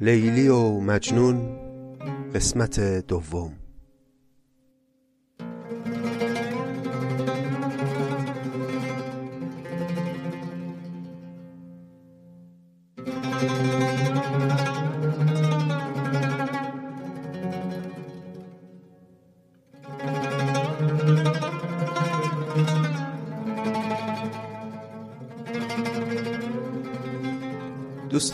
[0.00, 1.58] لیلی و مجنون
[2.34, 3.65] قسمت دوم.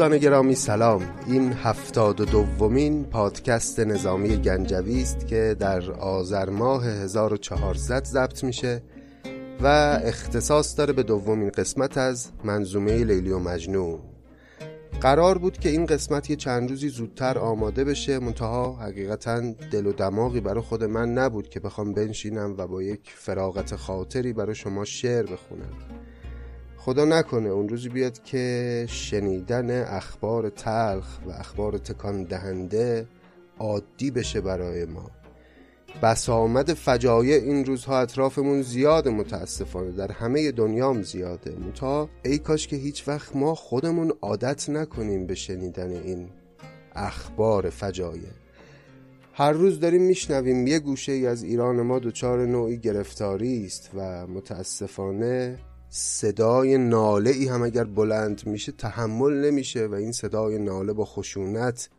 [0.03, 1.03] دوستان گرامی سلام.
[1.27, 8.83] این هفتاد و دومین پادکست نظامی گنجوی است که در آذر ماه 1400 ضبط میشه
[9.61, 9.67] و
[10.05, 13.99] اختصاص داره به دومین قسمت از منظومه لیلی و مجنون.
[15.01, 18.19] قرار بود که این قسمت یه چند روزی زودتر آماده بشه.
[18.19, 19.41] منتها حقیقتا
[19.71, 24.33] دل و دماغی برای خود من نبود که بخوام بنشینم و با یک فراغت خاطری
[24.33, 25.92] برای شما شعر بخونم.
[26.85, 33.07] خدا نکنه اون روزی بیاد که شنیدن اخبار تلخ و اخبار تکان دهنده
[33.59, 35.11] عادی بشه برای ما.
[36.03, 41.57] بسامد فجایع این روزها اطرافمون زیاده متاسفانه در همه دنیام زیاده.
[41.69, 46.29] متا ای کاش که هیچ وقت ما خودمون عادت نکنیم به شنیدن این
[46.95, 48.33] اخبار فجایع.
[49.33, 54.27] هر روز داریم میشنویم یه گوشه ای از ایران ما دچار نوعی گرفتاری است و
[54.27, 55.59] متاسفانه
[55.95, 61.91] صدای ناله ای هم اگر بلند میشه تحمل نمیشه و این صدای ناله با خشونت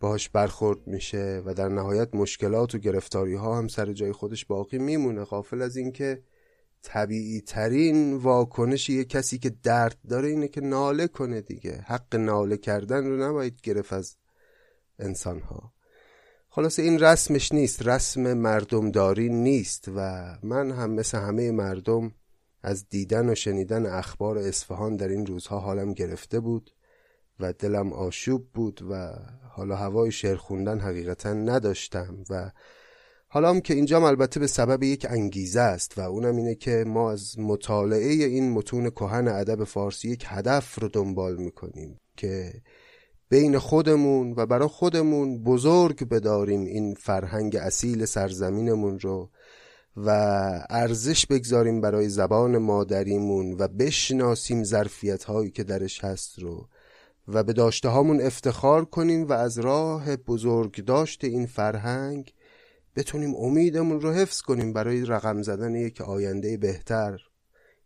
[0.00, 4.78] باهاش برخورد میشه و در نهایت مشکلات و گرفتاری ها هم سر جای خودش باقی
[4.78, 5.24] میمونه.
[5.24, 6.22] غافل از اینکه
[6.82, 11.84] طبیعی ترین واکنش یه کسی که درد داره اینه که ناله کنه دیگه.
[11.86, 14.16] حق ناله کردن رو نباید گرفت از
[14.98, 15.72] انسان ها
[16.48, 17.86] خلاصه این رسمش نیست.
[17.86, 22.12] رسم مردمداری نیست و من هم مثل همه مردم
[22.62, 26.70] از دیدن و شنیدن اخبار اصفهان در این روزها حالم گرفته بود
[27.40, 29.12] و دلم آشوب بود و
[29.50, 32.50] حالا هوای شعر خوندن حقیقتا نداشتم و
[33.28, 37.12] حالا هم که اینجام البته به سبب یک انگیزه است و اونم اینه که ما
[37.12, 42.52] از مطالعه این متون کهن ادب فارسی یک هدف رو دنبال می‌کنیم که
[43.28, 49.30] بین خودمون و برای خودمون بزرگ بداریم این فرهنگ اصیل سرزمینمون رو
[50.06, 50.10] و
[50.70, 56.68] ارزش بگذاریم برای زبان مادریمون و بشناسیم ظرفیت هایی که درش هست رو
[57.28, 62.32] و به داشته هامون افتخار کنیم و از راه بزرگ داشت این فرهنگ
[62.96, 67.20] بتونیم امیدمون رو حفظ کنیم برای رقم زدن یک آینده بهتر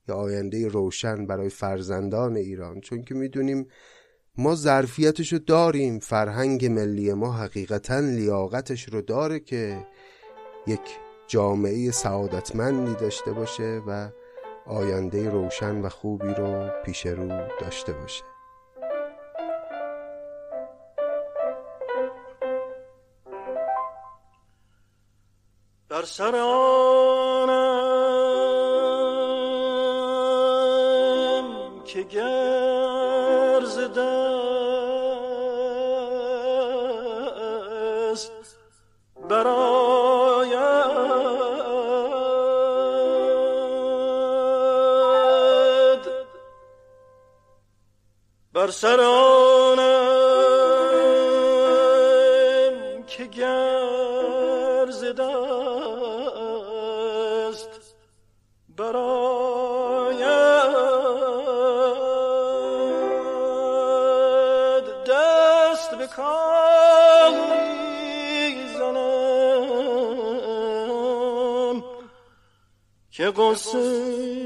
[0.09, 2.81] یا آینده روشن برای فرزندان ایران.
[2.81, 3.67] چون که می‌دونیم
[4.39, 9.87] ما ظرفیتش رو داریم فرهنگ ملی ما حقیقتا لیاقتش رو داره که
[10.67, 10.81] یک
[11.27, 14.09] جامعه سعادتمندی داشته باشه و
[14.67, 17.29] آینده روشن و خوبی رو پیش رو
[17.61, 18.25] داشته باشه.
[25.89, 27.92] در سر آنم
[48.63, 49.83] بر سر آنم
[53.07, 55.29] که گرز دست
[58.77, 59.43] براید
[65.07, 67.47] دست به کاری
[68.79, 69.83] زنم
[73.11, 74.42] که قصه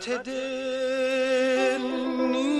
[0.00, 1.82] خلوت دل
[2.32, 2.52] نیست.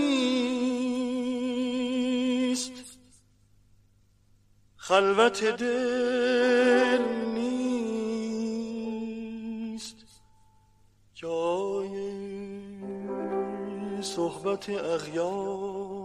[4.77, 7.03] خلوت دل
[7.35, 7.57] نیست.
[11.15, 11.95] جای
[14.03, 16.00] صحبت اغیار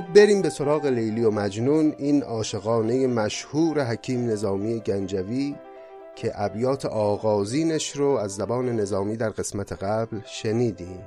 [0.00, 5.54] بریم به سراغ لیلی و مجنون این عاشقانه مشهور حکیم نظامی گنجوی
[6.16, 11.02] که ابیات آغازینش رو از زبان نظامی در قسمت قبل شنیدیم.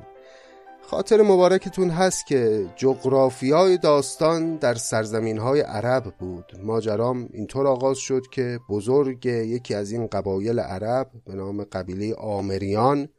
[0.81, 6.45] خاطر مبارکتون هست که جغرافیای داستان در سرزمین های عرب بود.
[6.63, 13.09] ماجرام اینطور آغاز شد که بزرگ یکی از این قبایل عرب به نام قبیله آمریان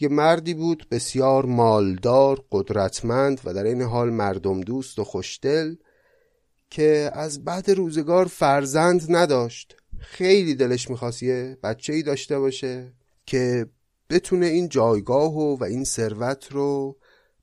[0.00, 5.74] یه مردی بود بسیار مالدار قدرتمند و در این حال مردم دوست و خوشدل
[6.70, 9.76] که از بعد روزگار فرزند نداشت.
[9.98, 12.92] خیلی دلش می‌خواست یه بچه ای داشته باشه
[13.26, 13.66] که
[14.10, 16.96] بتونه این جایگاه و, و این ثروت رو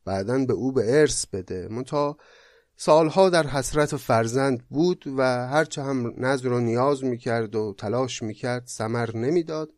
[0.05, 1.67] بعدا به او به ارث بده.
[1.71, 2.17] منتها
[2.77, 8.63] سالها در حسرت فرزند بود و هرچه هم نظر و نیاز می‌کرد و تلاش می‌کرد
[8.65, 9.69] سمر نمی‌داد.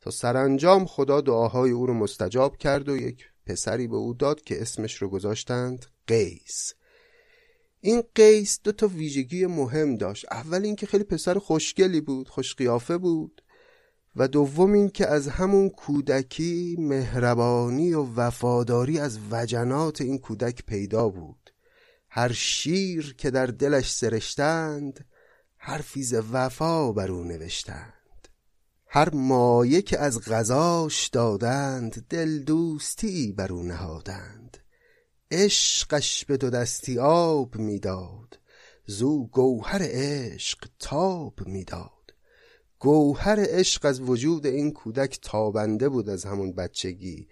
[0.00, 4.62] تا سرانجام خدا دعاهای او رو مستجاب کرد و یک پسری به او داد که
[4.62, 6.74] اسمش رو گذاشتند قیس.
[7.80, 10.26] این قیس دو تا ویژگی مهم داشت.
[10.30, 13.42] اول اینکه خیلی پسر خوشگلی بود خوش قیافه بود
[14.16, 21.50] و دوم اینکه از همون کودکی مهربانی و وفاداری از وجنات این کودک پیدا بود.
[22.10, 25.06] هر شیر که در دلش سرشتند
[25.56, 27.99] حرفی ز وفا بر او نوشتند.
[28.92, 34.56] هر مایه که از غذاش دادند دل دوستی بر او نهادند.
[35.30, 38.38] عشقش به دو دستی آب می‌داد
[38.86, 42.14] زو گوهر عشق تاب می‌داد.
[42.78, 47.28] گوهر عشق از وجود این کودک تابنده بود از همون بچگی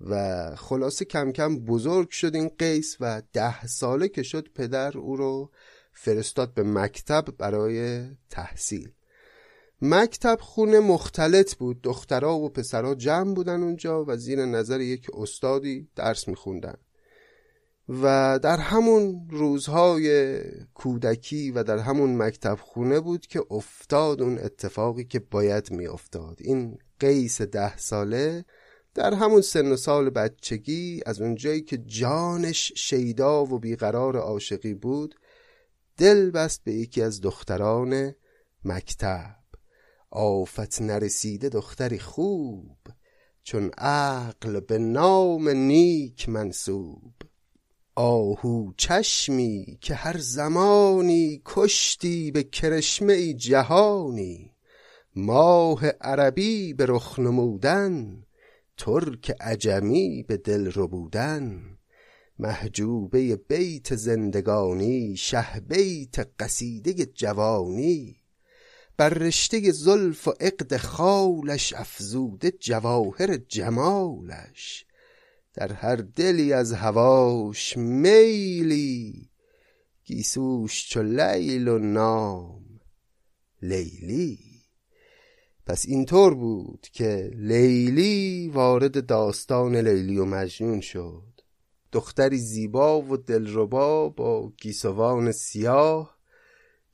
[0.00, 5.16] و خلاصه کم کم بزرگ شد این قیس و ده ساله که شد پدر او
[5.16, 5.50] رو
[5.92, 8.92] فرستاد به مکتب برای تحصیل.
[9.82, 11.82] مکتب خونه مختلط بود.
[11.82, 16.76] دخترها و پسرها جمع بودن اونجا و زیر نظر یک استادی درس میخوندن.
[17.88, 20.38] و در همون روزهای
[20.74, 26.38] کودکی و در همون مکتب خونه بود که افتاد اون اتفاقی که باید می افتاد
[26.40, 28.44] این قیس ده ساله
[28.94, 35.14] در همون سن و سال بچگی از اونجایی که جانش شیدا و بیقرار عاشقی بود
[35.96, 38.14] دل بست به یکی از دختران
[38.64, 39.45] مکتب.
[40.10, 42.78] آفت نرسیده دختری خوب
[43.42, 47.12] چون عقل به نام نیک منصوب.
[47.94, 54.52] آهو چشمی که هر زمانی کشتی به کرشمه جهانی.
[55.16, 58.22] ماه عربی به رخ نمودن
[58.76, 61.76] ترک عجمی به دل ربودن.
[62.38, 68.25] محجوبه بیت زندگانی شه بیت قصیده جوانی.
[68.96, 74.86] بر رشته زلف و عقد خالش افزوده جواهر جمالش.
[75.54, 79.30] در هر دلی از هواش میلی
[80.04, 82.64] گیسوش چو لیل و نام
[83.62, 84.38] لیلی.
[85.66, 91.40] پس اینطور بود که لیلی وارد داستان لیلی و مجنون شد.
[91.92, 96.15] دختری زیبا و دلربا با گیسوان سیاه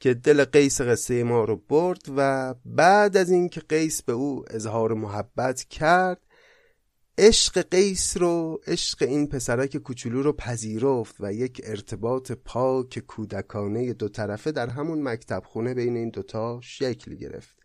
[0.03, 4.95] که دل قیس قصه ما رو برد و بعد از اینکه قیس به او اظهار
[4.95, 6.21] محبت کرد
[7.19, 14.09] عشق قیس رو عشق این پسرک کوچولو رو پذیرفت و یک ارتباط پاک کودکانه دو
[14.09, 17.57] طرفه در همون مکتب خونه بین این دوتا شکل گرفت.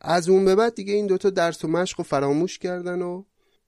[0.00, 3.24] از اون به بعد دیگه این دوتا درس و مشق و فراموش کردن و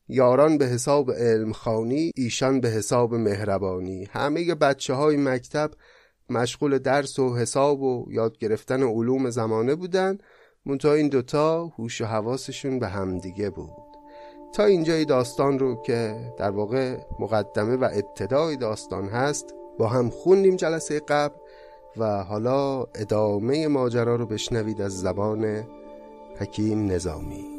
[0.08, 4.04] یاران به حساب علم خانی ایشان به حساب مهربانی.
[4.04, 5.70] همه بچه های مکتب
[6.30, 10.18] مشغول درس و حساب و یاد گرفتن علوم زمانه بودن
[10.66, 13.88] منتها این دوتا هوش و حواسشون به همدیگه بود.
[14.52, 20.56] تا اینجای داستان رو که در واقع مقدمه و ابتدای داستان هست با هم خوندیم
[20.56, 21.36] جلسه قبل
[21.96, 25.64] و حالا ادامه ماجرا رو بشنوید از زبان
[26.38, 27.57] حکیم نظامی.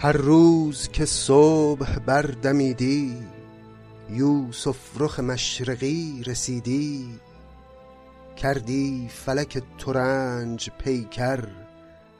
[0.00, 3.26] هر روز که صبح بردمیدی
[4.10, 7.20] یوسف رخ مشرقی رسیدی.
[8.36, 11.44] کردی فلک ترنج پیکر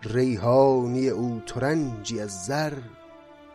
[0.03, 2.75] ریحانی او ترنجی از زر.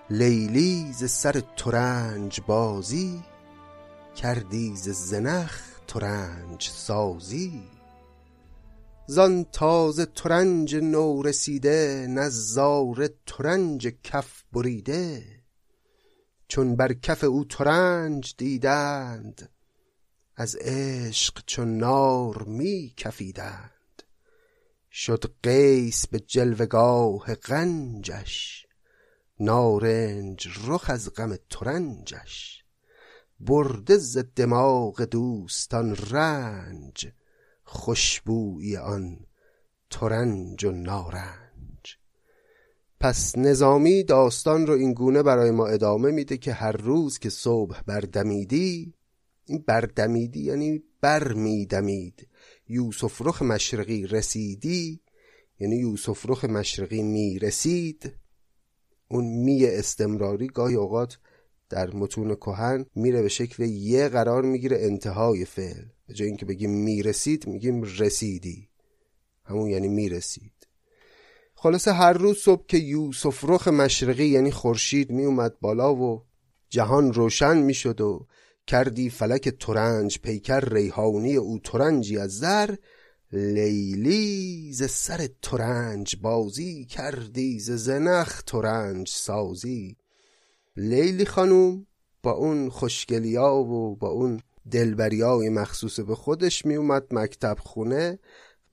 [0.10, 3.24] لیلی ز سر ترنج بازی
[4.16, 7.73] کردی ز زنخ ترنج سازی.
[9.08, 15.24] زان تازه ترنج نو رسیده نظاره ترنج کف بریده.
[16.48, 19.50] چون بر کف او ترنج دیدند
[20.36, 24.04] از عشق چون نار می کفیدند.
[24.92, 28.66] شد قیس به جلوگاه غنجش
[29.40, 32.64] نارنج رخ از غم ترنجش.
[33.40, 37.08] برده ز دماغ دوستان رنج
[37.74, 39.20] خوشبویی آن
[39.90, 41.98] ترنج و نارنج.
[43.00, 47.82] پس نظامی داستان رو این گونه برای ما ادامه میده که هر روز که صبح
[47.82, 48.94] بردمیدی
[49.46, 52.28] این بردمیدی یعنی بر میدمید
[52.68, 55.02] یوسف رخ مشرقی رسیدی
[55.60, 58.16] یعنی یوسف رخ مشرقی می‌رسید.
[59.08, 61.18] اون می استمراری گاهی اوقات
[61.70, 65.86] در متون کهن میره به شکل یه قرار می‌گیره انتهای فعل.
[66.08, 68.70] به جای اینکه بگیم می‌رسید میگیم رسیدی.
[69.46, 70.68] همون یعنی می‌رسید.
[71.56, 76.24] خلاصه هر روز صبح که یوسف رخ مشرقی یعنی خورشید میومد بالا و
[76.70, 78.28] جهان روشن می‌شد و
[78.68, 82.76] کردی فلک ترنج پیکر ریحانی او ترنجی از زر
[83.32, 89.98] لیلی ز سر ترنج بازی کردی ز زنخ ترنج سازی.
[90.78, 91.88] لیلی خانوم
[92.24, 94.42] با اون خوشگلیا و با اون
[94.72, 98.20] دلبریای مخصوص به خودش میومد مکتب خونه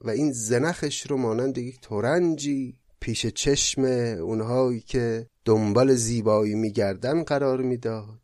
[0.01, 3.83] و این زنخش رو مانند یک تورنجی پیش چشم
[4.21, 8.21] اونهایی که دنبال زیبایی میگردن قرار می‌داد.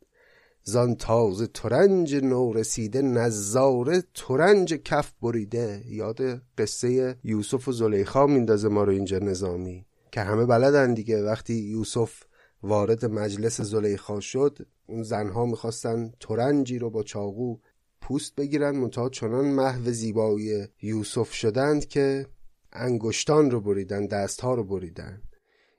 [0.64, 5.84] زان تازه ترنج نو رسیده نظاره ترنج کف بریده.
[5.86, 11.24] یاد قصه یوسف و زلیخا میندازه ما رو اینجا نظامی که همه بلدن دیگه.
[11.24, 12.24] وقتی یوسف
[12.64, 17.58] وارد مجلس زلیخا شد اون زنها می‌خواستن ترنجی رو با چاقو
[18.02, 22.28] پوست بگیرن منتها چنان محو زیبایی یوسف شدند که
[22.74, 25.22] انگشتان رو بریدن دستها رو بریدن.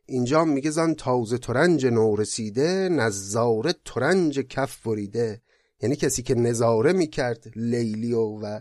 [0.06, 5.42] اینجا میگه زان تازه ترنج نورسیده نظاره ترنج کف بریده.
[5.82, 8.60] یعنی کسی که نظاره می‌کرد لیلیو و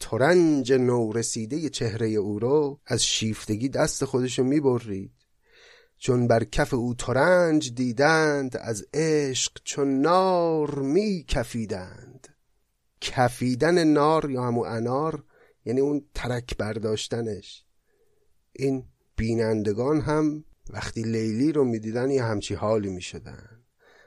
[0.00, 5.12] ترنج نورسیده چهره او رو از شیفتگی دست خودشو می‌برید.
[5.98, 12.28] چون بر کف او ترنج دیدند از عشق چون نار می کفیدند.
[13.00, 15.24] کفیدن نار یا همون انار
[15.64, 17.64] یعنی اون ترک برداشتنش.
[18.52, 18.84] این
[19.16, 23.64] بینندگان هم وقتی لیلی رو می‌دیدن یه همچی حالی می‌شدن.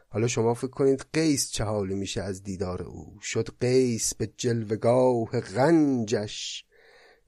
[0.10, 3.17] حالا شما فکر کنید قیس چه حالی میشه از دیدار او.
[3.21, 6.65] شد قیس به جلوگاه غنجش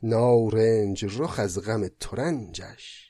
[0.03, 3.02] نارنج رخ از غم ترنجش.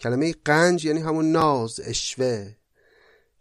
[0.00, 2.52] کلمه قنج یعنی همون ناز اشوه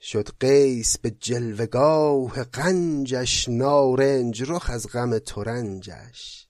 [0.02, 6.48] شد قیس به جلوگاه قنجش نارنج رخ از غم ترنجش.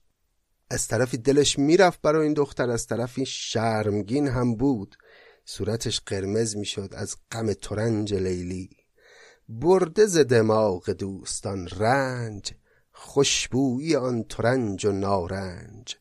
[0.70, 4.96] از طرفی دلش می‌رفت برای این دختر از طرفی شرمگین هم بود.
[5.44, 8.70] صورتش قرمز می‌شد از غم ترنج لیلی.
[9.48, 12.52] برده ز دماغ دوستان رنج
[12.92, 15.96] خوشبویی آن ترنج و نارنج.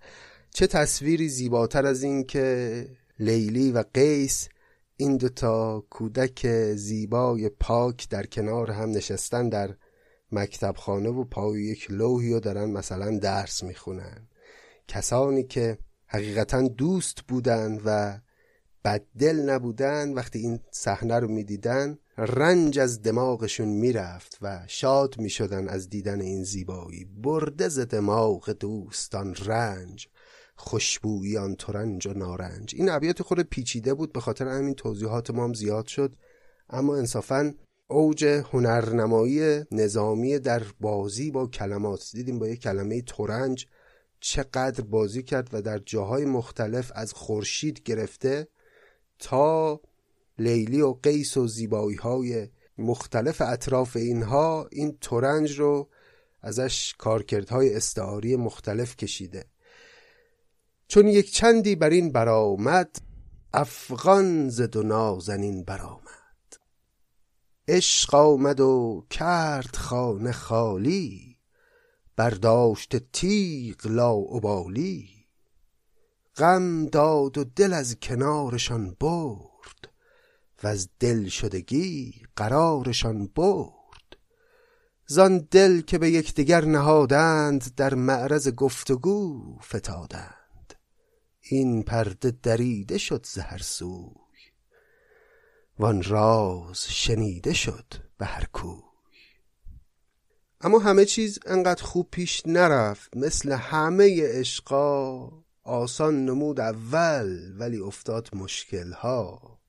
[0.54, 4.50] چه تصویری زیباتر از این که لیلی و قیس
[4.98, 9.76] این دوتا کودک زیبای پاک در کنار هم نشستن در
[10.32, 14.28] مکتب خانه و پای یک لوحی و دارن مثلا درس می‌خونن.
[14.88, 18.20] کسانی که حقیقتا دوست بودن و
[18.86, 25.90] بددل نبودن وقتی این صحنه رو می‌دیدن رنج از دماغشون می‌رفت و شاد می‌شدن از
[25.90, 27.06] دیدن این زیبایی.
[27.06, 30.08] برده ز دماغ دوستان رنج.
[30.60, 32.76] خوشبویی آن ترنج و نارنج.
[32.76, 36.16] این ابیات خود پیچیده بود به خاطر همین توضیحات ما هم زیاد شد.
[36.70, 37.54] اما انصافا
[37.88, 42.10] اوج هنرنمایی نظامی در بازی با کلمات.
[42.14, 43.66] دیدیم با یک کلمه ترنج
[44.20, 48.48] چقدر بازی کرد و در جاهای مختلف از خورشید گرفته
[49.20, 49.82] تا
[50.40, 55.90] لیلی و قیس و زیبایی های مختلف اطراف اینها این ترنج رو
[56.42, 59.46] ازش کارکردهای استعاری مختلف کشیده.
[60.90, 62.96] چون یک چندی بر این برآمد
[63.54, 66.58] افغان زد و نازنین برآمد.
[67.68, 71.38] عشق آمد و کرد خانه خالی
[72.16, 75.10] برداشت تیغ لاابالی.
[76.36, 79.90] غم داد و دل از کنارشان برد
[80.64, 84.18] و از دل شدگی قرارشان برد.
[85.08, 90.39] زان دل که به یکدیگر نهادند در معرض گفتگو فتادند.
[91.52, 94.12] این پرده دریده شد ز هر سوی.
[95.80, 98.82] وان راز شنیده شد به هر کوی.
[100.62, 105.30] اما همه چیز انقدر خوب پیش نرفت مثل همه عشقا.
[105.64, 109.60] آسان نمود اول ولی افتاد مشکلها.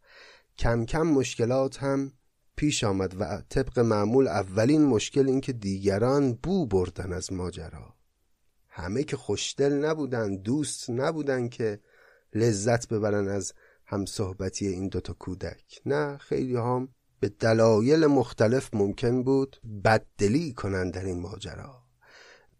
[0.58, 2.12] کم کم مشکلات هم
[2.56, 7.99] پیش آمد و طبق معمول اولین مشکل این که دیگران بو بردن از ماجرا.
[8.70, 11.80] همه که خوشدل نبودن دوست نبودن که
[12.34, 13.52] لذت ببرن از
[13.86, 15.80] همصحبتی این دوتا کودک.
[15.86, 16.88] نه خیلی هم
[17.20, 21.82] به دلایل مختلف ممکن بود بددلی کنن در این ماجرا.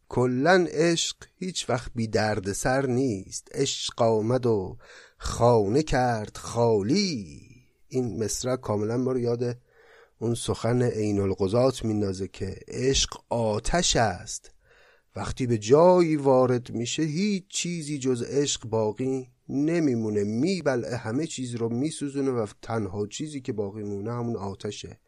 [0.08, 3.48] کلا عشق هیچ وقت بی درد سر نیست.
[3.52, 4.78] عشق آمد و
[5.18, 7.40] خانه کرد خالی.
[7.88, 9.58] این مصرع کاملا ما رو یاد
[10.18, 14.50] اون سخن عین القضات میندازه که عشق آتش است.
[15.16, 20.24] وقتی به جایی وارد میشه هیچ چیزی جز عشق باقی نمیمونه.
[20.24, 25.00] میبلعه همه چیز رو میسوزونه و تنها چیزی که باقی مونه همون آتشه.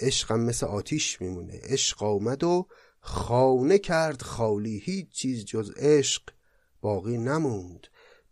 [0.00, 1.60] عشق هم مثل آتیش میمونه.
[1.62, 2.66] عشق آمد و
[3.00, 4.78] خانه کرد خالی.
[4.78, 6.22] هیچ چیز جز عشق
[6.80, 7.86] باقی نموند.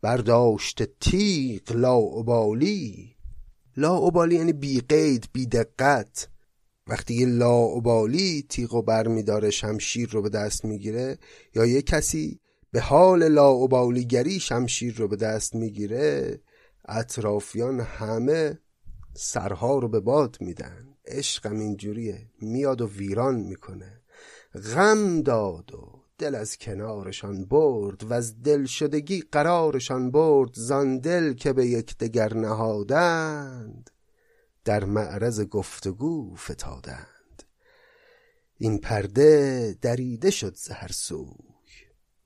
[0.04, 3.16] برداشت تیغ لاعبالی
[3.76, 6.28] لاعبالی یعنی بی قید بی دقت
[6.86, 11.18] وقتی یه لاعبالی تیغ و بر میداره شمشیر رو به دست می‌گیره
[11.54, 12.40] یا یه کسی
[12.72, 16.40] به حال لاعبالیگری شمشیر رو به دست می‌گیره
[16.88, 18.58] اطرافیان همه
[19.16, 20.88] سرها رو به باد میدن.
[21.06, 22.30] عشقم اینجوریه.
[22.40, 24.00] میاد و ویران می‌کنه.
[24.74, 30.50] غم داد و دل از کنارشان برد و از دل شدگی قرارشان برد.
[30.54, 33.90] زان دل که به یکدیگر نهادند
[34.64, 37.42] در معرض گفتگو فتادند.
[38.56, 41.34] این پرده دریده شد ز هر سوی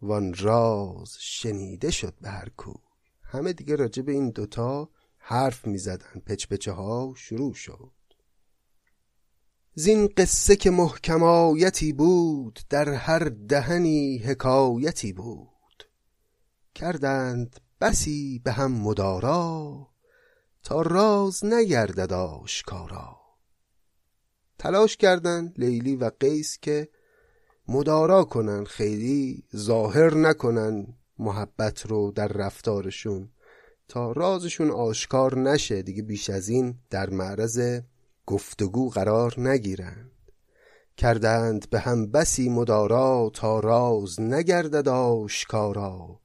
[0.02, 2.74] وان راز شنیده شد به هر کوی.
[3.22, 7.92] همه دیگه راجع به این دوتا حرف می زدن پچپچه ها شروع شد.
[9.74, 15.84] زین قصه که محکمایتی بود در هر دهنی حکایتی بود.
[16.74, 19.87] کردند بسی به هم مدارا
[20.76, 23.16] راز نگردد آشکارا.
[24.58, 26.88] تلاش کردند لیلی و قیس که
[27.68, 30.86] مدارا کنن خیلی ظاهر نکنن
[31.18, 33.28] محبت رو در رفتارشون.
[33.88, 37.80] تا رازشون آشکار نشه دیگه بیش از این در معرض
[38.26, 40.10] گفتگو قرار نگیرند.
[40.96, 46.20] کردند به هم بسی مدارا تا راز نگردد آشکارا.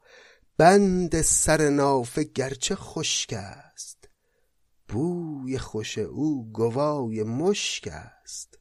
[0.58, 4.03] بند سر نافه گرچه خشک است.
[4.94, 8.60] بوی خوش او گوای مشک است.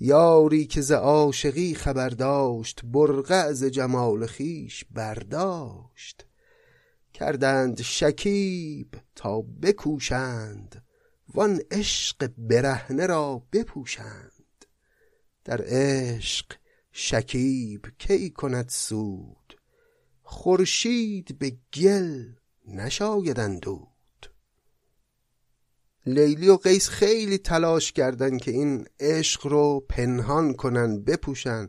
[0.00, 6.26] یاری که ز عاشقی خبر داشت برقع ز جمال خیش برداشت.
[7.14, 10.84] کردند شکیب تا بکوشند
[11.34, 14.64] وان عشق برهنه را بپوشند.
[15.44, 16.46] در عشق
[16.92, 19.60] شکیب کی کند سود؟
[20.22, 22.32] خورشید به گل
[22.68, 23.91] نشاید اندود
[26.06, 31.68] لیلی و قیس خیلی تلاش کردند که این عشق رو پنهان کنن بپوشن.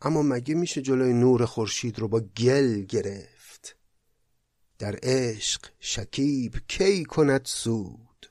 [0.00, 3.76] اما مگه میشه جلوی نور خورشید رو با گل گرفت؟
[4.78, 8.26] در عشق شکیب کی کند سود؟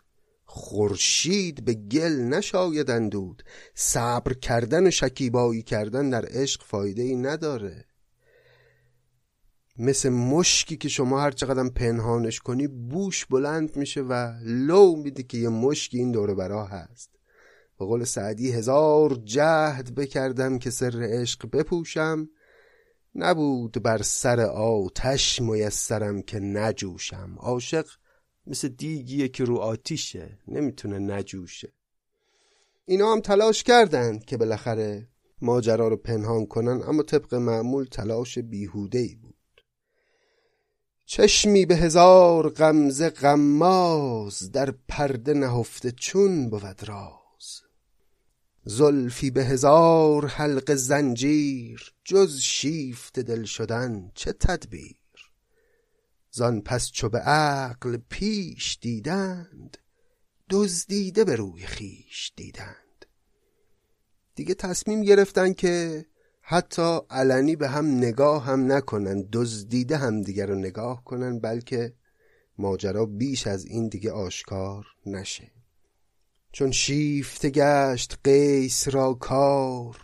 [0.45, 3.43] خورشید به گل نشاید اندود
[3.75, 7.85] صبر کردن و شکیبایی کردن در عشق فایده ای نداره.
[9.77, 15.38] مثل مشکی که شما هر چقدر پنهانش کنی بوش بلند میشه و لو میده که
[15.38, 17.10] یه مشکی این دوره برا هست.
[17.79, 22.29] به قول سعدی هزار جهد بکردم که سر عشق بپوشم.
[23.15, 27.36] نبود بر سر آتش میسرم که نجوشم.
[27.38, 27.86] عاشق
[28.47, 31.73] مثل دیگیه که رو آتیشه نمی‌تونه نجوشه.
[32.86, 35.07] اینا هم تلاش کردند که بالاخره
[35.41, 39.31] ماجرا رو پنهان کنن اما طبق معمول تلاش بیهوده ای بود.
[41.13, 47.62] چشمی به هزار غمزه غماز در پرده نهفته چون بود راز.
[48.65, 55.32] زلفی به هزار حلق زنجیر جز شیفت دل شدن چه تدبیر؟
[56.32, 59.78] زان پس چو به عقل پیش دیدند
[60.50, 63.06] دزدیده به روی خیش دیدند.
[64.36, 66.06] دیگه تصمیم گرفتن که
[66.41, 71.93] حتی علنی به هم نگاه هم نکنن دزدیده هم دیگر رو نگاه کنن بلکه
[72.58, 75.51] ماجرا بیش از این دیگه آشکار نشه.
[76.51, 79.97] چون شیفته گشت قیس را کار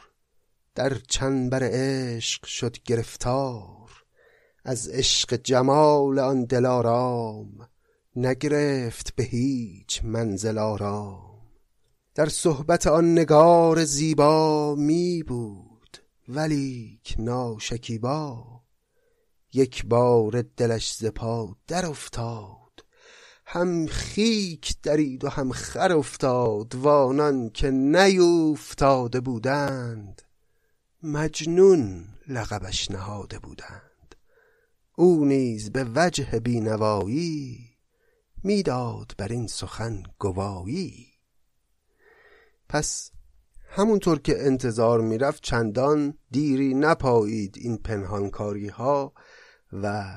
[0.76, 3.90] در چنبر عشق شد گرفتار.
[4.64, 7.70] از عشق جمال آن دلارام
[8.16, 11.42] نگرفت به هیچ منزل آرام.
[12.16, 15.67] در صحبت آن نگار زیبا می بود.
[16.28, 18.46] ولیک ناشکیبا.
[19.54, 22.86] یک بار دلش ز پا در افتاد
[23.46, 26.76] هم خیک درید و هم خر افتاد.
[26.76, 30.22] وانان که نیوفتاده بودند
[31.04, 34.16] مجنون لقبش نهاده بودند.
[34.96, 37.78] او نیز به وجه بینوایی
[38.44, 41.08] می‌داد بر این سخن گوایی
[42.70, 43.12] پس
[43.78, 49.14] همونطور که انتظار می‌رفت چندان دیری نپایید این پنهانکاری ها
[49.74, 50.14] و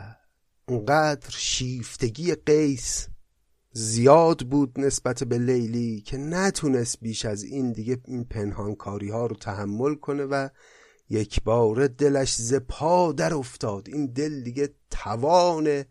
[0.69, 3.09] اونقدر شیفتگی قیس
[3.73, 9.37] زیاد بود نسبت به لیلی که نتونست بیش از این دیگه این پنهانکاری ها رو
[9.37, 10.49] تحمل کنه و
[11.09, 13.89] یک بار دلش ز پا در افتاد.
[13.89, 15.85] این دل دیگه توان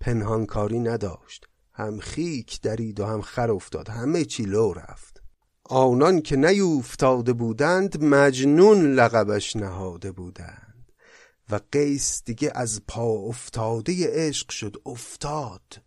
[0.00, 1.46] پنهانکاری نداشت.
[1.72, 3.88] هم خیک درید و هم خر افتاد.
[3.88, 5.25] همه چی لو رفت.
[5.68, 10.92] آنان که نیوفتاده بودند مجنون لقبش نهاده بودند.
[11.50, 15.82] و قیس دیگه از پا افتاده عشق شد افتاد.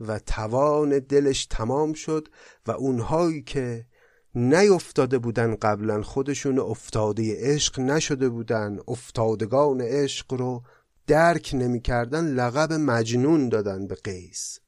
[0.00, 2.28] و توان دلش تمام شد
[2.66, 3.86] و اونهایی که
[4.34, 10.62] نیفتاده بودن قبلا خودشون افتاده عشق نشده بودن افتادگان عشق رو
[11.06, 14.58] درک نمی‌کردن لقب مجنون دادن به قیس.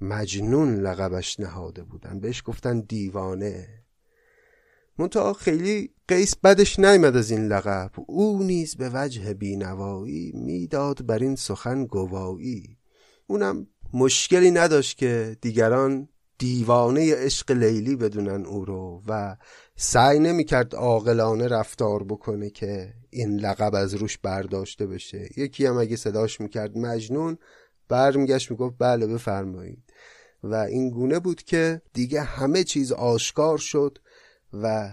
[0.00, 2.20] مجنون لقبش نهاده بودن.
[2.20, 3.68] بهش گفتن دیوانه.
[4.98, 7.90] منتها خیلی قیس بدش نیمد از این لقب.
[8.06, 12.78] او نیز به وجه بینوایی می‌داد بر این سخن گوایی
[13.26, 16.08] اونم مشکلی نداشت که دیگران
[16.38, 19.36] دیوانه عشق لیلی بدونن او رو و
[19.76, 25.28] سعی نمی‌کرد عاقلانه رفتار بکنه که این لقب از روش برداشته بشه.
[25.36, 27.38] یکی هم اگه صداش می‌کرد مجنون
[27.88, 29.87] برمیگشت می‌گفت بله بفرمایید.
[30.42, 33.98] و این گونه بود که دیگه همه چیز آشکار شد
[34.52, 34.90] و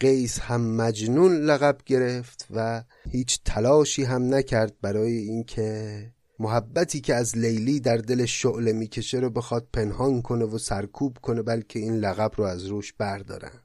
[0.00, 7.38] قیس هم مجنون لقب گرفت و هیچ تلاشی هم نکرد برای اینکه محبتی که از
[7.38, 12.32] لیلی در دل شعله می‌کشه رو بخواد پنهان کنه و سرکوب کنه بلکه این لقب
[12.36, 13.62] رو از روش بردارند.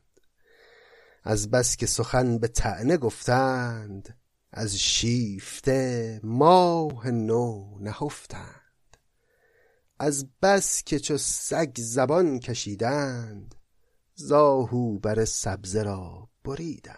[1.23, 4.15] از بس که سخن به تعنه گفتند
[4.51, 8.62] از شیفته ماه نو نهفتند.
[10.03, 13.55] از بس که چو سگ زبان کشیدند
[14.15, 16.97] زاهو بر سبزه را بریدند.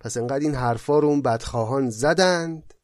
[0.00, 2.74] پس انقدر این حرفا رو اون بدخواهان زدند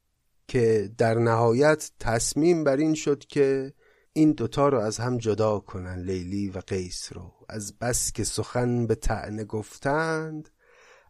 [0.49, 3.73] که در نهایت تصمیم بر این شد که
[4.13, 7.33] این دوتا رو از هم جدا کنن لیلی و قیس رو.
[7.49, 10.49] از بس که سخن به تعنه گفتند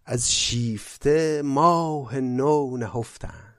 [0.05, 3.50] از شیفته ماه نو نهفتند.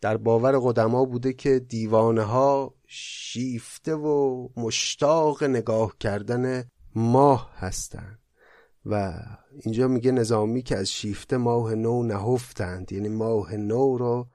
[0.00, 8.18] در باور قدما بوده که دیوانه ها شیفته و مشتاق نگاه کردن ماه هستند.
[8.86, 14.28] و اینجا میگه نظامی که از شیفته ماه نو نهفتند یعنی ماه نو رو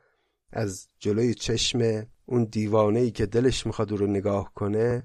[0.52, 5.04] از جلوی چشم اون دیوانه ای که دلش می‌خواد رو نگاه کنه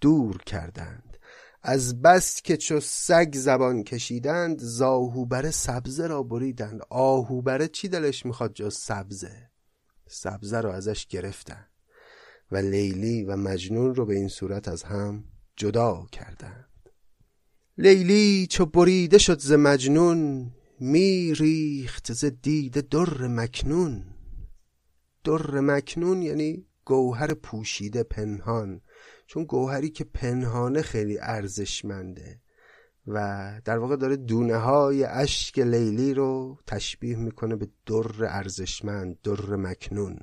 [0.00, 1.16] دور کردند.
[1.62, 6.80] از بس که چو سگ زبان کشیدند زاهوبره سبزه را بریدند.
[6.90, 9.50] آهوبره چی دلش می‌خواد جز سبزه؟
[10.08, 11.66] سبزه رو ازش گرفتن
[12.52, 15.24] و لیلی و مجنون رو به این صورت از هم
[15.56, 16.90] جدا کردند.
[17.78, 24.04] لیلی چو بریده شد ز مجنون می ریخت ز دید در مکنون.
[25.24, 28.80] در مکنون یعنی گوهر پوشیده پنهان
[29.26, 32.40] چون گوهری که پنهانه خیلی ارزشمنده.
[33.06, 39.56] و در واقع داره دونه های اشک لیلی رو تشبیه می‌کنه به در ارزشمند در
[39.56, 40.18] مکنون.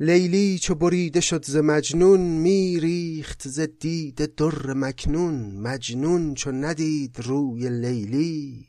[0.00, 5.60] لیلی چو بریده شد ز مجنون می ریخت ز دید در مکنون.
[5.60, 8.68] مجنون چو ندید روی لیلی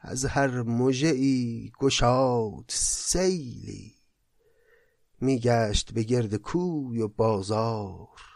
[0.00, 3.94] از هر مژه ای گشاد سیلی.
[5.20, 8.29] میگشت به گرد کوی و بازار.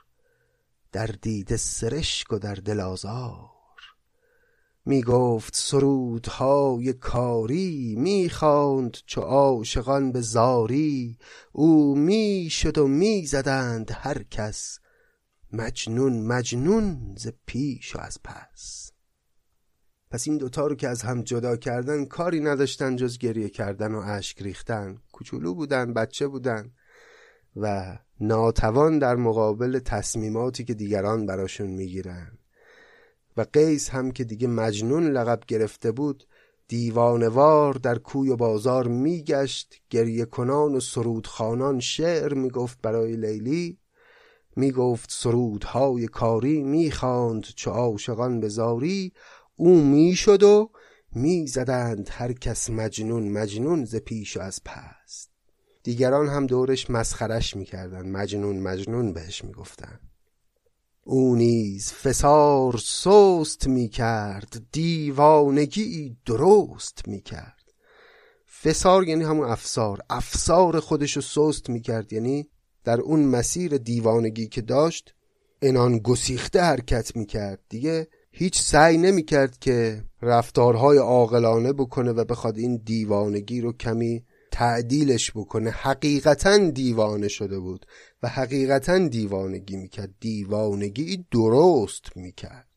[0.94, 3.50] در دیده سرشک و در دل آزار.
[4.86, 11.18] می گفت سرودهای کاری می خواند چو عاشقان به زاری.
[11.52, 14.78] او می شد و می زدند هر کس
[15.52, 18.92] مجنون مجنون ز پیش و از پس.
[20.10, 24.02] پس این دوتا رو که از هم جدا کردن کاری نداشتن جز گریه کردن و
[24.06, 24.98] اشک ریختن.
[25.12, 26.72] کوچولو بودن بچه بودن.
[27.56, 32.38] و ناتوان در مقابل تصمیماتی که دیگران براشون می‌گیرن
[33.36, 36.24] و قیس هم که دیگه مجنون لقب گرفته بود
[36.68, 43.78] دیوانوار در کوی و بازار میگشت گریه کنان و سرودخانان شعر می‌گفت برای لیلی.
[44.56, 49.12] می‌گفت سرودهای کاری می‌خواند چو عاشقان به زاری.
[49.56, 50.70] او می‌شد و
[51.12, 55.33] می‌زدند هر کس مجنون مجنون ز پیش و از پست.
[55.84, 58.10] دیگران هم دورش مسخرش می‌کردن.
[58.10, 60.00] مجنون مجنون بهش می‌گفتن.
[61.02, 67.64] او نیز فسار سست می کرد دیوانگی درست می کرد
[68.62, 70.00] فسار یعنی همون افسار.
[70.10, 72.48] افسار خودشو سست می کرد یعنی
[72.84, 75.14] در اون مسیر دیوانگی که داشت
[75.62, 82.24] انان گسیخته حرکت می کرد دیگه هیچ سعی نمی کرد که رفتارهای عاقلانه بکنه و
[82.24, 85.70] بخواد این دیوانگی رو کمی تعدیلش بکنه.
[85.70, 87.86] حقیقتا دیوانه شده بود
[88.22, 90.14] و حقیقتا دیوانگی می‌کرد.
[90.20, 92.68] دیوانگی درست می‌کرد.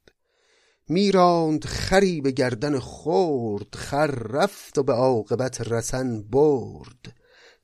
[0.90, 7.16] میراند خری به گردن خورد خر رفت و به عاقبت رسن برد.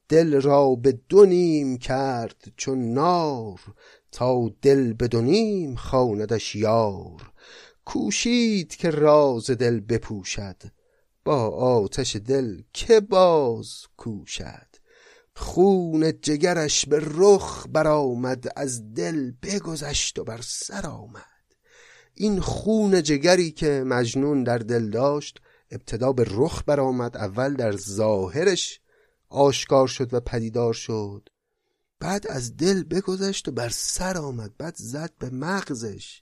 [0.10, 1.26] دل را به دو
[1.78, 3.60] کرد چون نار
[4.12, 7.32] تا دل به دو نیم خواندش یار.
[7.86, 10.63] کوشید که راز دل بپوشد.
[11.23, 14.67] با آتش دل که باز کوشد.
[15.36, 21.23] خون جگرش به رخ برآمد از دل بگذشت و بر سر آمد.
[22.15, 28.79] این خون جگری که مجنون در دل داشت ابتدا به رخ برآمد اول در ظاهرش
[29.29, 31.29] آشکار شد و پدیدار شد.
[31.99, 36.21] بعد از دل بگذشت و بر سر آمد بعد زد به مغزش.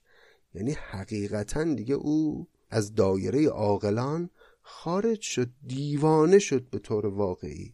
[0.53, 4.29] یعنی حقیقتا دیگه او از دایره عاقلان
[4.61, 7.73] خارج شد دیوانه شد به طور واقعی.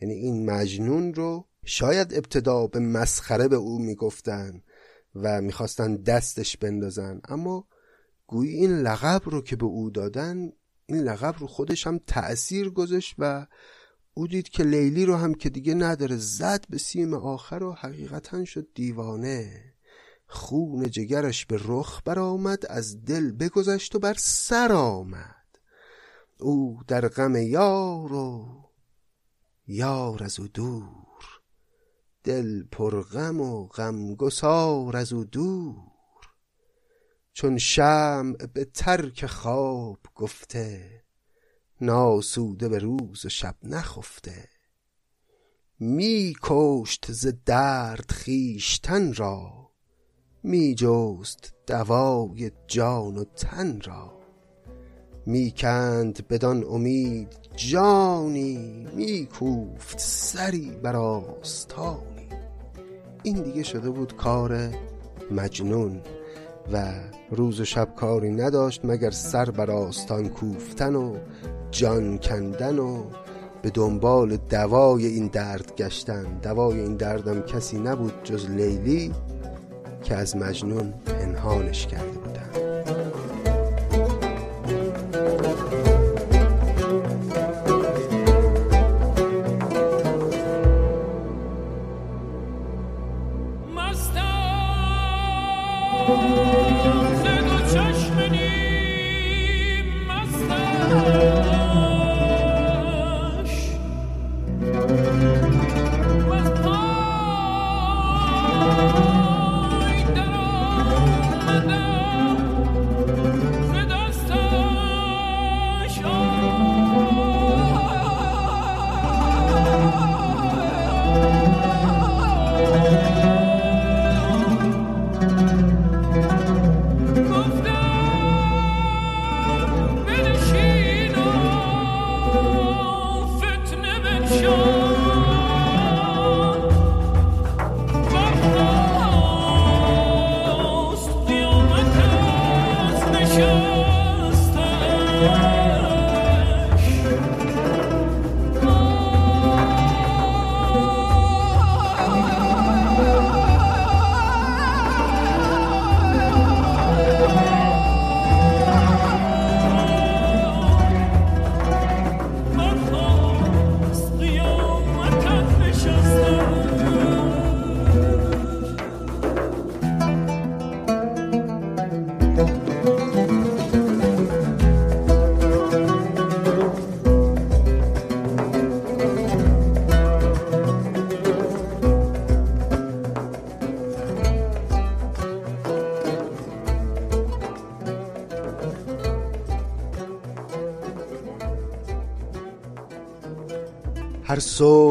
[0.00, 4.62] یعنی این مجنون رو شاید ابتدا به مسخره به او می‌گفتن
[5.14, 7.20] و می‌خواستن دستش بندازن.
[7.24, 7.66] اما
[8.26, 10.52] گویی این لقب رو که به او دادن
[10.86, 13.46] این لقب رو خودش هم تأثیر گذاشت و
[14.14, 18.44] او دید که لیلی رو هم که دیگه نداره زد به سیم آخر و حقیقتا
[18.44, 19.64] شد دیوانه.
[20.26, 25.37] خون جگرش به رخ برآمد از دل بگذشت و بر سر آمد.
[26.40, 28.46] او در غم یار و
[29.66, 31.40] یار از او دور.
[32.24, 36.28] دل پر غم و غمگسار از او دور.
[37.32, 41.02] چون شمع به ترک خواب گفته
[41.80, 44.48] ناسوده به روز و شب نخفته.
[45.78, 49.70] می کشت ز درد خویشتن را
[50.42, 54.17] می جست دوای جان و تن را.
[55.28, 62.28] می کند بدان امید جانی می کوفت سری بر آستانی.
[63.22, 64.68] این دیگه شده بود کار
[65.30, 66.00] مجنون
[66.72, 66.92] و
[67.30, 71.16] روز و شب کاری نداشت مگر سر بر آستان کوفتن و
[71.70, 73.04] جان کندن و
[73.62, 76.38] به دنبال دوای این درد گشتن.
[76.42, 79.12] دوای این دردم کسی نبود جز لیلی
[80.02, 82.67] که از مجنون پنهانش کرده بودن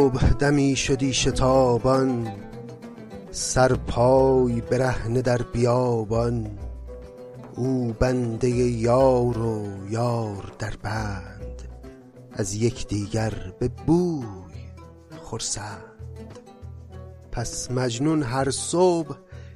[0.08, 2.34] صبح دمی شدی شتابان
[3.32, 6.60] سرپای برهنه در بیابان.
[7.56, 11.62] او بنده یار و یار در بند
[12.34, 14.26] از یکدیگر به بوی
[15.24, 16.39] خرسند.
[17.32, 19.15] پس مجنون هر صبح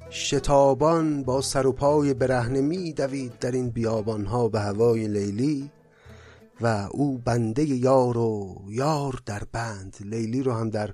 [0.10, 5.72] شتابان با سر و پای برهنه می دوید در این بیابانها به هوای لیلی.
[6.62, 9.98] و او بنده یار و یار در بند.
[10.02, 10.94] لیلی رو هم در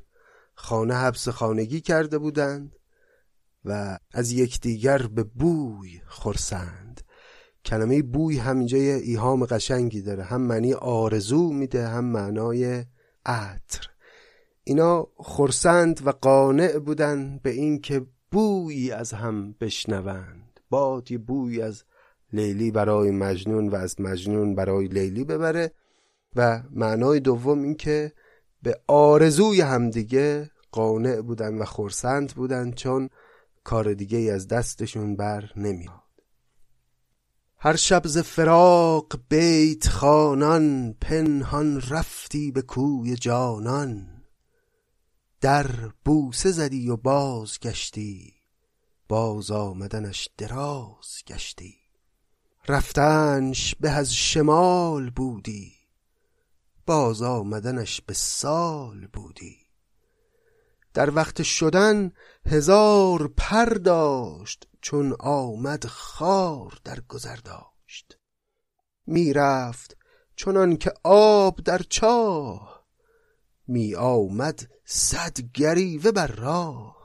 [0.55, 2.75] خانه حبس خانگی کرده بودند
[3.65, 7.01] و از یکدیگر به بوی خورسند
[7.65, 10.23] کلمه بوی هم اینجا یه ایهام قشنگی داره.
[10.23, 12.85] هم معنی آرزو میده هم معنای
[13.25, 13.89] عطر.
[14.63, 20.59] اینا خورسند و قانع بودن به اینکه بویی از هم بشنوند.
[20.69, 21.83] باد یه بوی از
[22.33, 25.71] لیلی برای مجنون و از مجنون برای لیلی ببره.
[26.35, 28.11] و معنای دوم این که
[28.63, 33.09] به آرزوی همدیگه قانع بودن و خورسند بودن چون
[33.63, 36.07] کار دیگه از دستشون بر نمیاد
[37.59, 44.23] هر شب ز فراق بیت خانان پنهان رفتی به کوی جانان.
[45.41, 45.67] در
[46.05, 48.33] بوسه زدی و باز گشتی
[49.09, 51.86] باز آمدنش دراز گشتی.
[52.69, 55.73] رفتنش به از شمال بودی
[56.85, 59.57] باز آمدنش به سال بودی.
[60.93, 62.11] در وقت شدن
[62.45, 68.17] هزار پر داشت چون آمد خار در گذر داشت.
[69.05, 69.97] می‌رفت
[70.35, 72.85] چنان که آب در چاه
[73.67, 76.96] می آمد صد گریوه بر راه.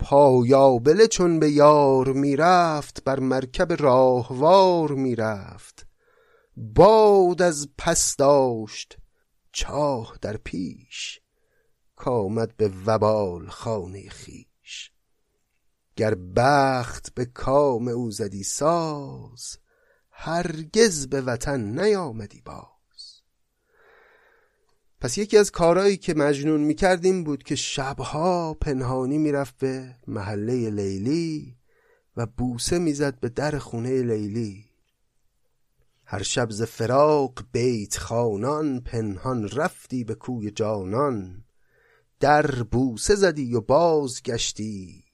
[0.00, 5.86] پایابله چون به یار می‌رفت بر مرکب راهوار می‌رفت.
[6.56, 8.98] باد از پس داشت
[9.52, 11.20] چاه در پیش
[11.96, 14.92] کامد به وبال خانه خیش
[15.96, 19.58] گر بخت به کام او زدی ساز
[20.10, 22.79] هرگز به وطن نیامدی باز.
[25.00, 30.70] پس یکی از کارهایی که مجنون می‌کرد این بود که شبها پنهانی می‌رفت به محله
[30.70, 31.56] لیلی
[32.16, 34.64] و بوسه می‌زد به در خونه لیلی.
[36.04, 41.44] هر شب ز فراق بیت خانان پنهان رفتی به کوی جانان.
[42.20, 45.04] در بوسه زدی و باز گشتی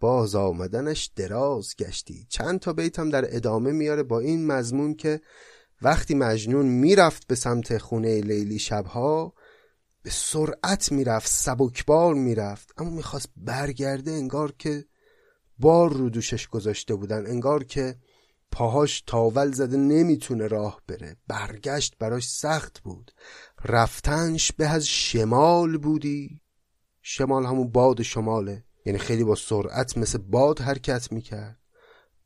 [0.00, 2.26] باز آمدنش دراز گشتی.
[2.28, 5.20] چند تا بیت هم در ادامه میاره با این مضمون که
[5.82, 9.34] وقتی مجنون می‌رفت به سمت خونه لیلی شبها
[10.02, 12.72] به سرعت می‌رفت سبکبار می‌رفت.
[12.76, 14.84] اما می‌خواست برگرده انگار که
[15.58, 17.96] بار رو دوشش گذاشته بودن انگار که
[18.50, 21.16] پاهاش تاول زده نمی‌تونه راه بره.
[21.28, 23.10] برگشت براش سخت بود.
[23.64, 26.40] رفتنش به از شمال بودی.
[27.02, 28.64] شمال همون باد شماله.
[28.86, 31.61] یعنی خیلی با سرعت مثل باد حرکت می‌کرد.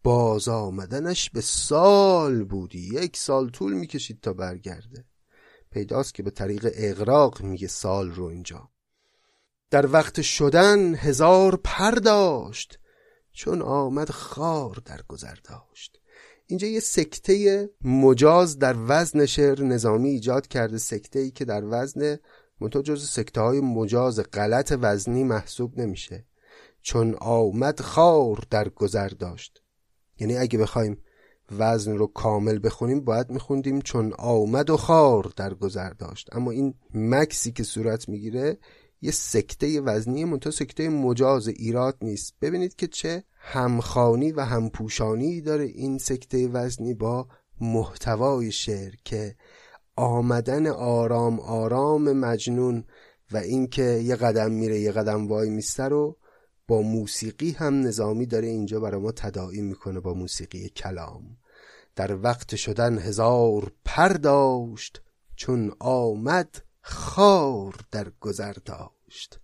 [0.07, 2.95] باز آمدنش به سال بودی.
[2.95, 5.05] یک سال طول می‌کشید تا برگرده.
[5.71, 8.71] پیداست که به طریق اغراق میگه سال رو اینجا.
[9.71, 12.79] در وقت شدن هزار پر داشت
[13.33, 16.01] چون آمد خار در گذر داشت.
[16.47, 20.79] اینجا یه سکته مجاز در وزن شعر نظامی ایجاد کرده.
[20.79, 22.19] سکته ای که در وزن
[22.61, 26.27] منتها جز سکته های مجاز غلط وزنی محسوب نمیشه.
[26.83, 29.66] چون آمد خار در گذر داشت.
[30.19, 30.99] یعنی اگه بخوایم
[31.59, 36.29] وزن رو کامل بخونیم باید میخوندیم چون آمد و خار در گذر داشت.
[36.33, 38.59] اما این مکسی که صورت می‌گیره
[39.01, 42.35] یه سکته وزنی منتها سکته مجاز ایراد نیست.
[42.41, 47.29] ببینید که چه همخانی و همپوشانی داره این سکته وزنی با
[47.61, 49.37] محتوای شعر که
[49.97, 52.85] آمدن آرام آرام مجنون
[53.33, 56.17] و اینکه یه قدم میره یه قدم وای میسته رو
[56.69, 61.37] با موسیقی هم نظامی داره اینجا برای ما تداعی می‌کنه با موسیقی کلام.
[61.97, 65.03] در وقت شدن هزار پر داشت
[65.37, 69.41] چون آمد خار در گذر داشت.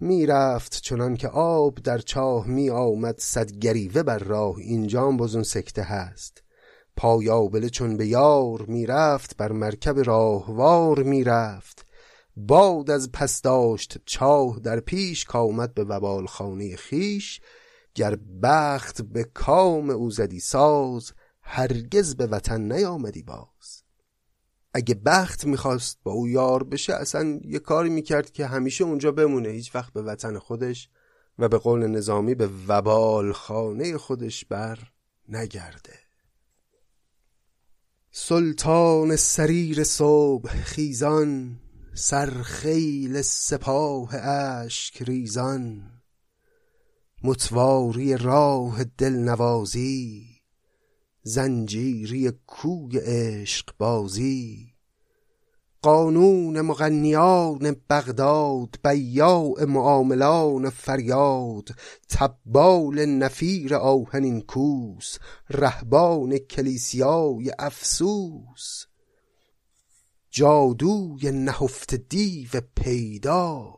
[0.00, 4.56] می‌رفت چنان که آب در چاه می آمد صد گریوه بر راه.
[4.58, 6.42] اینجا باز اون سکته هست.
[6.96, 11.83] پایابله چون به یار می‌رفت بر مرکب راهوار می‌رفت.
[12.36, 17.40] باد از پس داشت چاه در پیش کامد به وبال خانه خیش
[17.94, 21.12] گر بخت به کام او زدی ساز
[21.42, 23.82] هرگز به وطن نیامدی باز.
[24.74, 29.48] اگه بخت می‌خواست با او یار بشه اصلا یه کاری می‌کرد که همیشه اونجا بمونه
[29.48, 30.88] هیچ وقت به وطن خودش
[31.38, 34.78] و به قول نظامی به وبال خانه خودش بر
[35.28, 35.98] نگرده.
[38.10, 41.60] سلطان سریر صبح خیزان
[41.96, 45.90] سرخیل سپاه اشک ریزان
[47.24, 50.26] متواری راه دل نوازی
[51.22, 54.74] زنجیری کوی عشق بازی.
[55.82, 61.68] قانون مغنیان بغداد بیاع معاملان فریاد
[62.08, 65.18] تبال نفیر آهنین کوس
[65.50, 68.86] رهبان کلیسیای افسوس.
[70.36, 73.74] جادوی نهفت دیو پیدا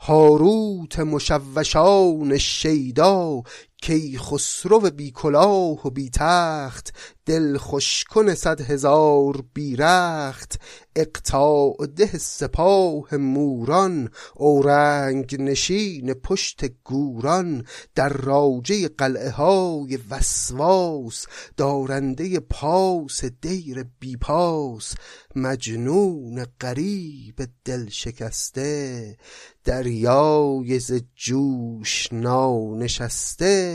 [0.00, 3.42] هاروت مشوشان شیدا
[3.82, 6.94] کی خسرو بی کلاه و بی تخت
[7.26, 10.60] دل خوشکن صد هزار بیرخت
[10.96, 17.66] اقتاع ده سپاه موران اورنگ نشین پشت گوران.
[17.94, 21.26] در راجه قلعه های وسواس
[21.56, 24.94] دارنده پاس دیر بی پاس.
[25.36, 29.16] مجنون غریب دل شکسته
[29.64, 33.71] دریای ز جوش نانشسته.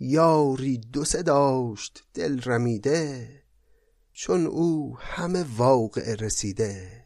[0.00, 3.28] یاری دو سه داشت دل رمیده.
[4.12, 7.04] چون او همه واقع رسیده.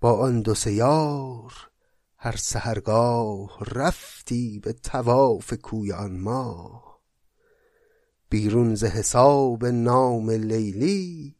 [0.00, 1.52] با آن دو سه یار
[2.16, 7.00] هر سهرگاه رفتی به تواف کوی آن ماه.
[8.28, 11.36] بیرون ز حساب نام لیلی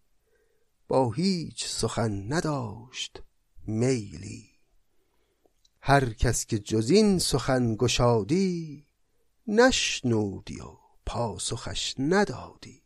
[0.88, 3.22] با هیچ سخن نداشت
[3.66, 4.50] میلی.
[5.80, 8.86] هر کس که جز این سخن گشادی
[9.50, 10.76] نشنودی و
[11.06, 12.82] پاسخش ندادی.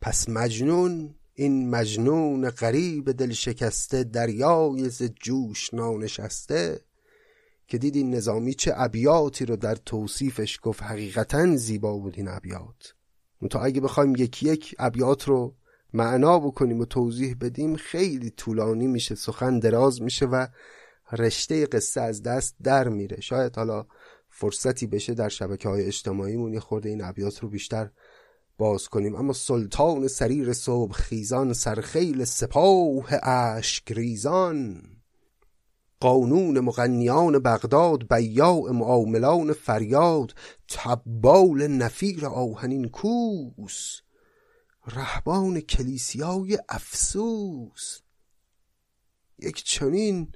[0.00, 6.80] پس مجنون این مجنون غریب دل شکسته دریای ز جوش نانشسته
[7.66, 10.82] که دید این نظامی چه ابیاتی رو در توصیفش گفت.
[10.82, 12.94] حقیقتا زیبا بود این ابیات.
[13.50, 15.54] تا اگه بخوایم یکی یک ابیات رو
[15.92, 20.46] معنا بکنیم و توضیح بدیم خیلی طولانی میشه سخن دراز میشه و
[21.12, 23.20] رشته قصه از دست در میره.
[23.20, 23.86] شاید حالا
[24.40, 27.90] فرصتی بشه در شبکه های اجتماعیمون یه خورده این ابیات رو بیشتر
[28.58, 29.14] باز کنیم.
[29.14, 34.82] اما سلطان سریر صبح خیزان سرخیل سپاه اشک ریزان
[36.00, 40.34] قانون مغنیان بغداد بیاع معاملان فریاد.
[40.68, 44.00] تبال نفیر آهنین کوس.
[44.86, 48.00] رهبان کلیسیای افسوس.
[49.38, 50.32] یک چنین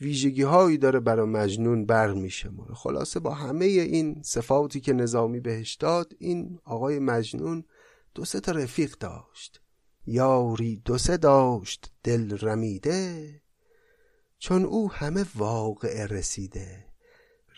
[0.00, 5.74] ویژگی هایی داره برای مجنون بر میشه خلاصه با همه این صفاتی که نظامی بهش
[5.74, 7.64] داد این آقای مجنون
[8.14, 9.60] دو سه تا رفیق داشت.
[10.06, 13.30] یاری دو سه داشت دل رمیده.
[14.38, 16.84] چون او همه واقع رسیده.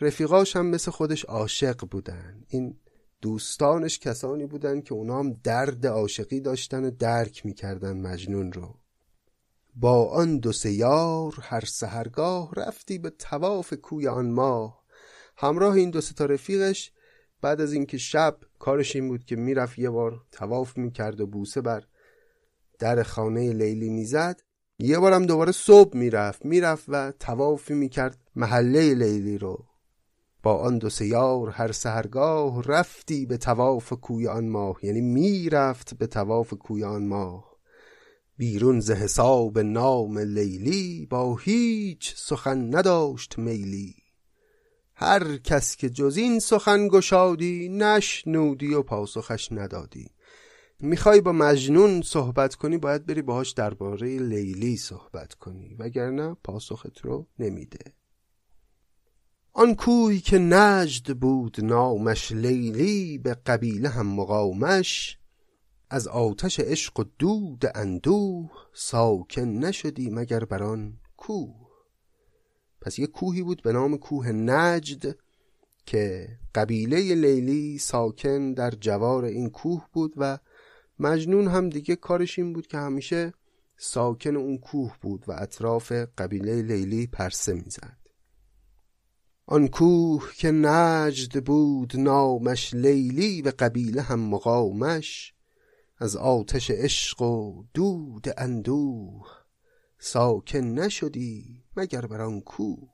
[0.00, 2.44] رفیقاش هم مثل خودش عاشق بودن.
[2.48, 2.78] این
[3.20, 8.79] دوستانش کسانی بودن که اونا هم درد عاشقی داشتن و درک می‌کردن مجنون رو.
[9.74, 14.80] با آن دو سه یار هر سهرگاه رفتی به تواف کوی آن ماه.
[15.36, 16.92] همراه این دو تا رفیقش
[17.40, 21.60] بعد از اینکه شب کارش این بود که می‌رفت یه بار تواف می‌کرد و بوسه
[21.60, 21.84] بر
[22.78, 24.40] در خانه لیلی می‌زد
[24.78, 29.64] یه بارم دوباره صبح می‌رفت می‌رفت و توافی می‌کرد محله لیلی رو.
[30.42, 36.06] با آن دو سیار هر سهرگاه رفتی به تواف کوی آن ماه یعنی می‌رفت به
[36.06, 37.49] تواف کوی آن ماه.
[38.40, 43.94] بیرون ز حساب نام لیلی با هیچ سخن نداشت میلی.
[44.94, 50.10] هر کس که جز این سخن گشادی نشنودی و پاسخش ندادی.
[50.80, 57.26] می‌خوای با مجنون صحبت کنی باید بری باهاش درباره لیلی صحبت کنی وگرنه پاسخت رو
[57.38, 57.94] نمیده.
[59.52, 65.19] آن کوی که نجد بود نامش لیلی به قبیله هم مقامش
[65.90, 71.70] از آتش عشق و دود اندوه ساکن نشدی مگر بر آن کوه؟
[72.80, 75.16] پس یه کوهی بود به نام کوه نجد
[75.86, 80.38] که قبیله لیلی ساکن در جوار این کوه بود و
[80.98, 83.32] مجنون هم دیگه کارش این بود که همیشه
[83.76, 87.96] ساکن اون کوه بود و اطراف قبیله لیلی پرسه می‌زد.
[89.46, 95.34] آن کوه که نجد بود نامش لیلی و قبیله هم مقامش
[96.00, 99.26] از آتش عشق و دود اندوه
[99.98, 102.90] ساکن نشدی مگر بر آن کوه؟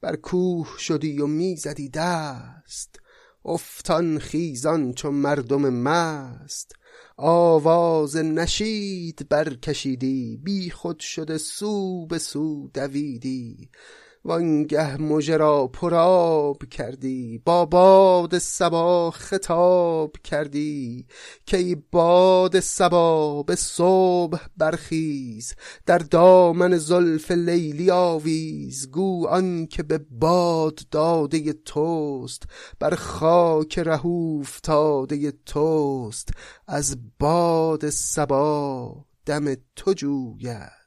[0.00, 3.00] بر کوه شدی و می‌زدی دست
[3.44, 6.72] افتان خیزان چون مردم مست.
[7.16, 13.70] آواز نشید برکشیدی بی خود شده سو به سو دویدی.
[14.26, 21.06] وانگه مژه را پراب کردی با باد سبا خطاب کردی.
[21.46, 25.54] که باد سبا به صبح برخیز
[25.86, 28.90] در دامن زلف لیلی آویز.
[28.90, 32.42] گو آن که به باد داده توست
[32.78, 36.28] بر خاک ره افتاده توست.
[36.66, 40.85] از باد سبا دم تو جوید.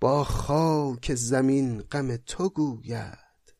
[0.00, 3.54] با خاک زمین غم تو گوید.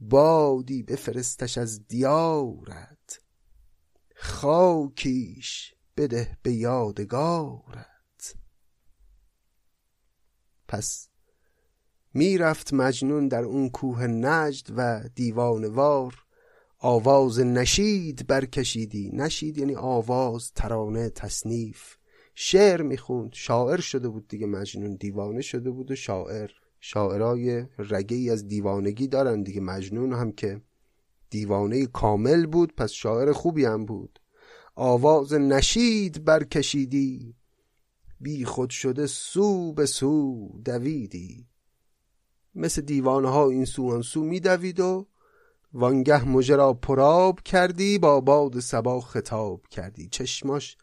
[0.00, 3.20] بادی بفرستش از دیارت.
[4.16, 8.34] خاکیش بده به یادگارت.
[10.68, 11.08] پس
[12.14, 16.14] می‌رفت مجنون در اون کوه نجد و دیوانوار
[16.78, 19.10] آواز نشید برکشیدی.
[19.12, 21.96] نشید یعنی آواز ترانه تصنیف.
[22.34, 23.30] شعر می‌خوند.
[23.32, 26.50] شاعر شده بود دیگه مجنون دیوانه شده بود و شاعر.
[26.80, 30.60] شاعرای رگه ای از دیوانگی دارن دیگه مجنون هم که
[31.30, 34.18] دیوانه کامل بود پس شاعر خوبی هم بود.
[34.74, 37.34] آواز نشید برکشیدی
[38.20, 41.46] بی خود شده سو به سو دویدی.
[42.54, 45.06] مثل دیوانه ها این سو آن سو می دوید و
[45.72, 50.08] وانگه مجرا پراب کردی با باد سبا خطاب کردی.
[50.08, 50.76] چشماش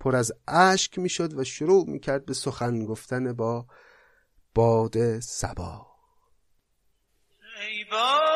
[0.00, 3.66] پر از اشک می‌شد و شروع می‌کرد به سخن گفتن با
[4.54, 5.86] باد سبا
[7.60, 8.35] ای باد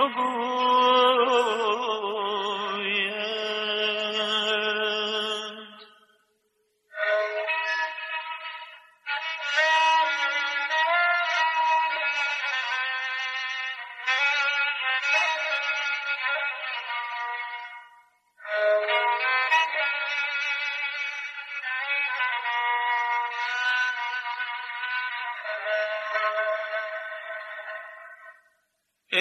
[0.00, 1.79] تو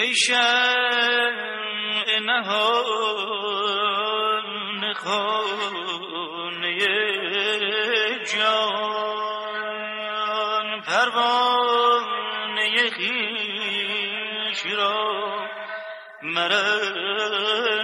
[0.10, 3.24] ای شمع نهان
[4.94, 6.78] خانه
[8.34, 9.58] جان
[10.82, 15.00] پروانه خویش را
[16.22, 17.80] مرنجان.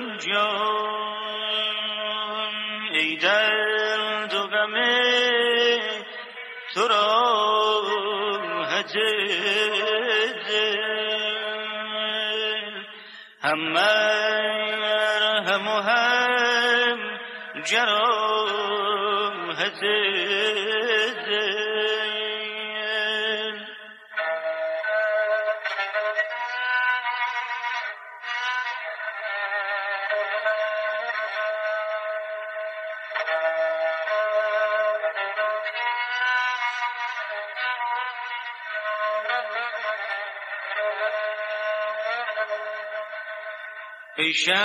[44.25, 44.55] ای شمع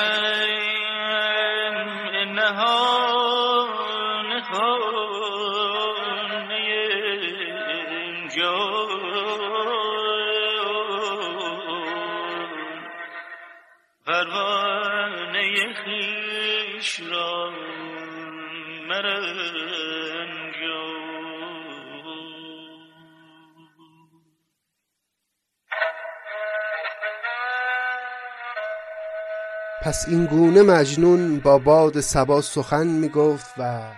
[29.82, 33.92] پس این گونه مجنون با باد سبا سخن می گفت و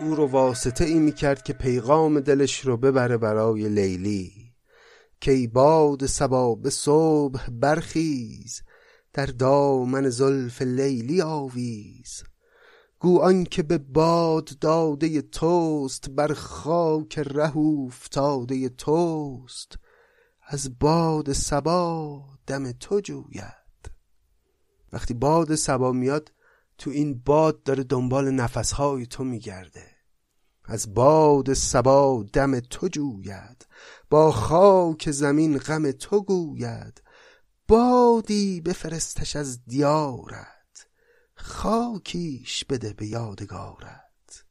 [0.00, 4.32] او رو واسطه ای می کرد که پیغام دلش رو ببره برای لیلی.
[5.20, 8.62] که باد سبا به صبح برخیز
[9.12, 12.24] در دامن زلف لیلی آویز.
[12.98, 19.78] گو آنکه به باد داده توست بر خاک ره افتاده توست.
[20.46, 23.65] از باد سبا دم تو جوید.
[24.92, 26.32] وقتی باد سبا میاد
[26.78, 29.96] تو این باد داره دنبال نفسهای تو میگرده.
[30.64, 33.66] از باد سبا دم تو جوید
[34.10, 37.02] با خاک زمین غم تو گوید.
[37.68, 40.86] بادی بفرستش از دیارت
[41.34, 44.44] خاکیش بده به یادگارت.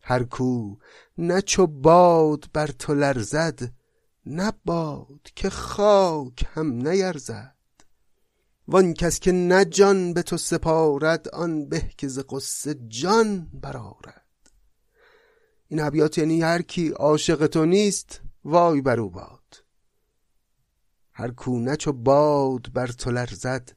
[0.00, 0.76] هر کو
[1.18, 3.72] نه چو باد بر تو لرزد
[4.26, 7.55] نه باد که خاک هم نیرزد.
[8.68, 14.22] وان کس که نه جان به تو سپارد آن به که ز غصه جان برآرد.
[15.68, 19.64] این ابیات یعنی هر کی عاشق تو نیست وای بر او باد.
[21.12, 23.72] هر کو نه چو باد بر تو لرزد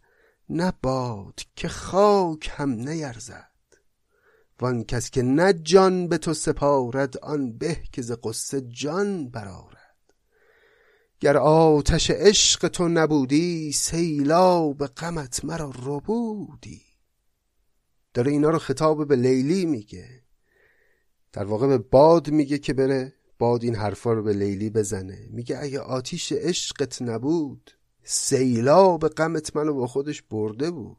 [0.50, 3.50] نه باد که خاک هم نیرزد.
[4.62, 9.79] وان کس که نه جان به تو سپارد آن به که ز غصه جان برآرد.
[11.20, 16.82] گر آتش عشق تو نبودی سیلاب غمت مرا ربودی.
[18.14, 20.24] داره اینا رو خطاب به لیلی میگه.
[21.34, 25.28] در واقع به باد میگه که بره باد این حرفا رو به لیلی بزنه.
[25.32, 27.72] میگه اگه آتیش عشقت نبود
[28.04, 30.98] سیلاب غمت منو با خودش برده بود.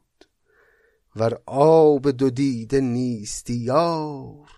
[1.15, 4.49] ور آب دو دیده نیستی یار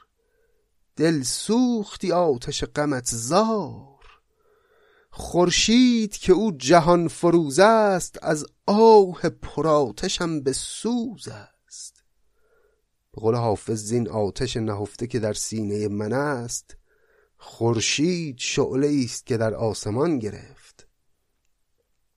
[0.95, 3.92] دل سوختی آتش غمت زار.
[5.15, 12.03] خورشید که او جهان فروز است از آه پرآتشم به سوز است.
[13.11, 16.77] به قول حافظ زین آتش نهفته که در سینه من است
[17.37, 20.87] خورشید شعله است که در آسمان گرفت.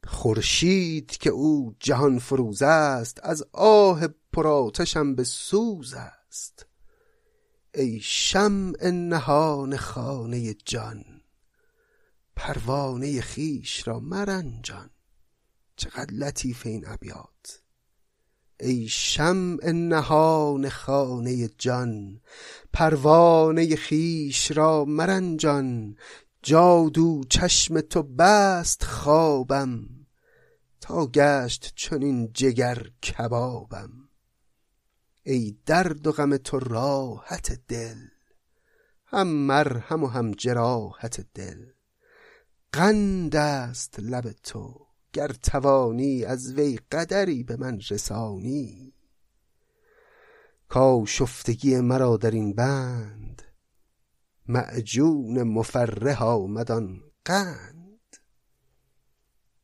[0.07, 6.67] خورشید که او جهان فروز است از آه پرآتشم به سوز است.
[7.75, 11.16] ای شمع نهان خانه جان.
[12.37, 14.91] پروانه خیش را مرنجان.
[15.77, 17.63] چقدر لطیف این ابیات.
[18.61, 22.21] ای شمع نهان خانه جان
[22.73, 25.97] پروانه خیش را مرنجان.
[26.43, 29.89] جادو چشم تو بست خوابم
[30.81, 33.91] تا گشت چنین جگر کبابم.
[35.23, 37.99] ای درد و غم تو راحت دل
[39.07, 41.76] هم مرهم و هم جراحت دل.
[42.77, 48.93] قند است لب تو گر توانی از وی قدری به من رسانی.
[50.69, 53.43] کاشفتگی مرا در این بند
[54.49, 58.17] معجون مفرح آمد آن قند.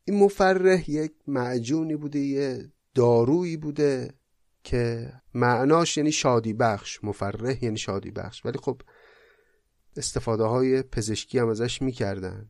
[0.05, 4.13] این مفرح یک معجونی بوده یه دارویی بوده
[4.63, 8.45] که معناش یعنی شادی بخش مفرح یعنی شادی بخش.
[8.45, 8.81] ولی خب
[9.97, 12.49] استفاده های پزشکی هم ازش می‌کردن.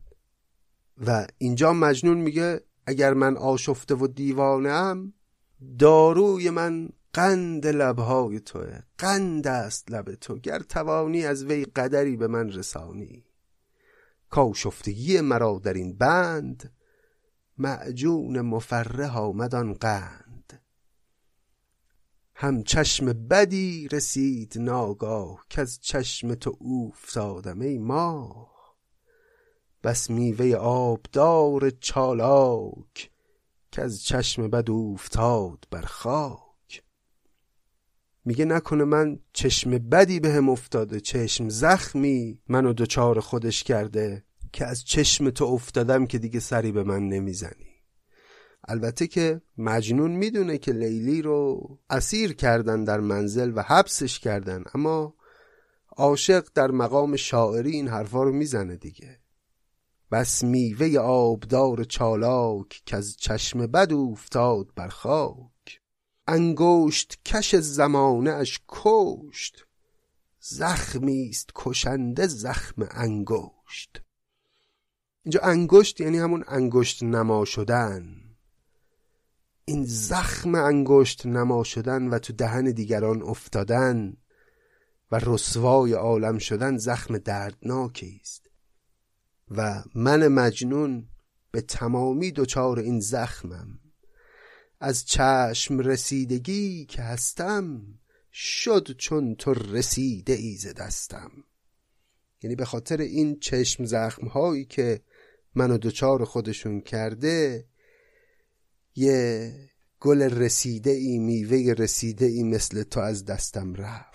[1.06, 5.12] و اینجا مجنون میگه اگر من آشفته و دیوانه ام
[5.78, 12.26] داروی من قند لبهای توه قند است لب تو گر توانی از وی قدری به
[12.26, 13.24] من رسانی.
[14.30, 16.72] کاشفتگی مرا در این بند
[17.58, 20.62] معجون مفرح آمد آن قند.
[22.34, 28.53] هم چشم بدی رسید ناگاه که از چشم تو اوفتادم ای ماه.
[29.84, 33.10] بس میوه آبدار چالاک
[33.72, 36.82] که از چشم بد اوفتاد بر خاک.
[38.24, 44.84] میگه نکنه من چشم بدی بهم افتاده چشم زخمی منو دچار خودش کرده که از
[44.84, 47.74] چشم تو افتادم که دیگه سری به من نمی‌زنی.
[48.68, 55.14] البته که مجنون می‌دونه که لیلی رو اسیر کردن در منزل و حبسش کردن اما
[55.96, 59.23] عاشق در مقام شاعری این حرفا رو می‌زنه دیگه.
[60.14, 65.80] بس میوه آبدار چالاک که از چشم بد اوفتاد بر خاک.
[66.26, 69.66] انگشت کش زمانه اش کشت
[70.40, 74.02] زخمی است کشنده زخم انگشت.
[75.24, 78.14] اینجا انگشت یعنی همون انگشت نما شدن.
[79.64, 84.16] این زخم انگشت نما شدن و تو دهن دیگران افتادن
[85.10, 88.43] و رسوای عالم شدن زخم دردناکی است.
[89.50, 91.08] و من مجنون
[91.50, 93.80] به تمامی دچار این زخمم.
[94.80, 97.82] از چشم رسیدگی که هستم
[98.32, 101.30] شد چون تو رسیده‌ای ز دستم.
[102.42, 105.02] یعنی به خاطر این چشم زخم هایی که
[105.54, 107.66] منو دچار خودشون کرده
[108.94, 109.52] یه
[110.00, 114.13] گل رسیده ای میوه رسیده ای مثل تو از دستم رفت.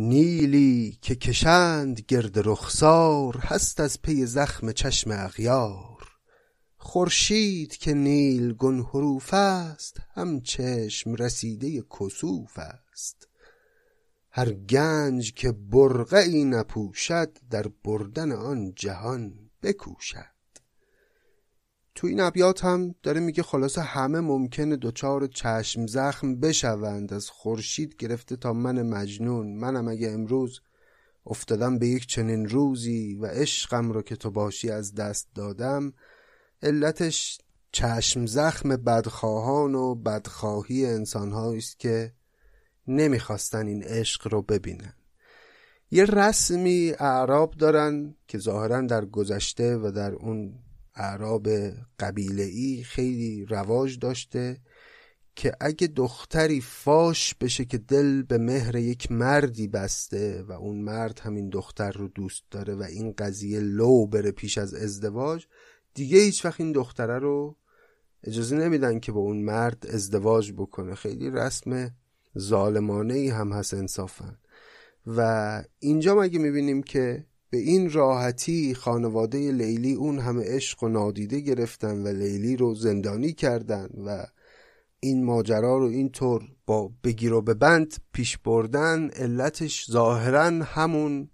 [0.00, 6.08] نیلی که کشند گرد رخسار هست از پی زخم چشم اغیار.
[6.76, 13.28] خورشید که نیلگون حروف است هم چشم رسیده کسوف است.
[14.30, 20.37] هر گنج که برقه ای نپوشد در بردن آن جهان بکوشد.
[21.98, 27.12] تو این ابیات هم داره میگه خلاصه همه ممکنه دچار چشم زخم بشوند.
[27.12, 29.56] از خورشید گرفته تا من مجنون.
[29.56, 30.60] منم اگه امروز
[31.26, 35.92] افتادم به یک چنین روزی و عشقم رو که تو باشی از دست دادم
[36.62, 37.40] علتش
[37.72, 42.12] چشم زخم بدخواهان و بدخواهی انسانهایی است که
[42.86, 44.94] نمی‌خواستن این عشق رو ببینن.
[45.90, 50.58] یه رسمی اعراب دارن که ظاهرا در گذشته و در اون
[50.98, 51.48] اعراب
[51.98, 54.60] قبیله ای خیلی رواج داشته
[55.36, 61.20] که اگه دختری فاش بشه که دل به مهر یک مردی بسته و اون مرد
[61.20, 65.46] همین دختر رو دوست داره و این قضیه لو بره پیش از ازدواج
[65.94, 67.56] دیگه هیچ وقت این دختره رو
[68.24, 70.94] اجازه نمیدن که با اون مرد ازدواج بکنه.
[70.94, 71.90] خیلی رسم
[72.38, 74.38] ظالمانه ای هم هست انصافا.
[75.06, 81.40] و اینجا مگه می‌بینیم که به این راحتی خانواده لیلی اون همه عشق و نادیده
[81.40, 84.26] گرفتن و لیلی رو زندانی کردن و
[85.00, 91.30] این ماجرا رو اینطور با بگیر و ببند پیش بردن علتش ظاهرا همون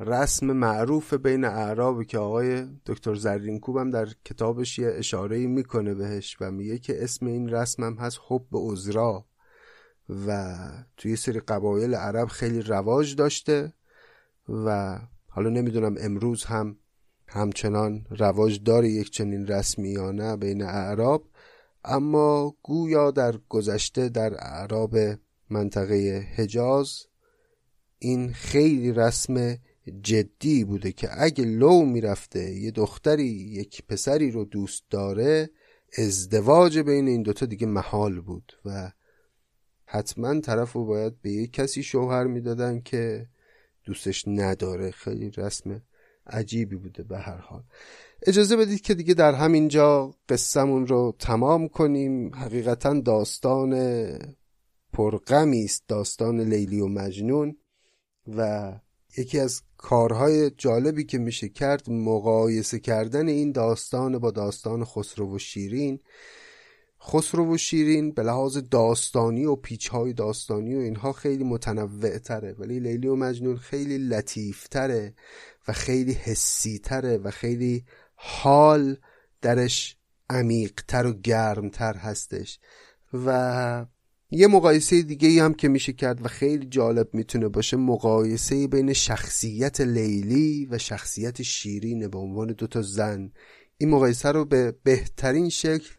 [0.00, 6.36] رسم معروف بین اعراب که آقای دکتر زرینکوب هم در کتابش یه اشاره می‌کنه بهش
[6.40, 9.26] و میگه که اسم این رسم هم هست حب عذرا
[10.26, 10.58] و
[10.96, 13.72] توی سری قبایل عرب خیلی رواج داشته
[14.48, 14.98] و
[15.34, 16.76] حالا نمی‌دونم امروز هم
[17.28, 21.28] همچنان رواج داره یک چنین رسمی یا نه بین اعراب
[21.84, 24.96] اما گویا در گذشته در اعراب
[25.50, 27.06] منطقه حجاز
[27.98, 29.58] این خیلی رسم
[30.02, 35.50] جدی بوده که اگه لو می‌رفته یه دختری یک پسری رو دوست داره
[35.98, 38.92] ازدواج بین این دوتا دیگه محال بود و
[39.84, 43.28] حتما طرف رو باید به یک کسی شوهر می‌دادن که
[43.84, 44.90] دوستش نداره.
[44.90, 45.82] خیلی رسم
[46.26, 47.62] عجیبی بوده به هر حال.
[48.26, 52.34] اجازه بدید که دیگه در همینجا قصهمون رو تمام کنیم.
[52.34, 53.74] حقیقتا داستان
[54.92, 55.84] پرغمی است.
[55.88, 57.56] داستان لیلی و مجنون
[58.36, 58.72] و
[59.18, 65.38] یکی از کارهای جالبی که میشه کرد مقایسه کردن این داستان با داستان خسرو و
[65.38, 66.00] شیرین.
[67.06, 72.80] خسرو و شیرین به لحاظ داستانی و پیچهای داستانی و اینها خیلی متنوع تره ولی
[72.80, 75.14] لیلی و مجنون خیلی لطیف تره
[75.68, 77.84] و خیلی حسی تره و خیلی
[78.14, 78.96] حال
[79.42, 79.96] درش
[80.30, 82.58] عمیقتر و گرمتر هستش.
[83.26, 83.86] و
[84.30, 88.92] یه مقایسه دیگه ای هم که میشه کرد و خیلی جالب می‌تونه باشه مقایسه بین
[88.92, 93.32] شخصیت لیلی و شخصیت شیرین به عنوان دوتا زن.
[93.76, 95.90] این مقایسه رو به بهترین شکل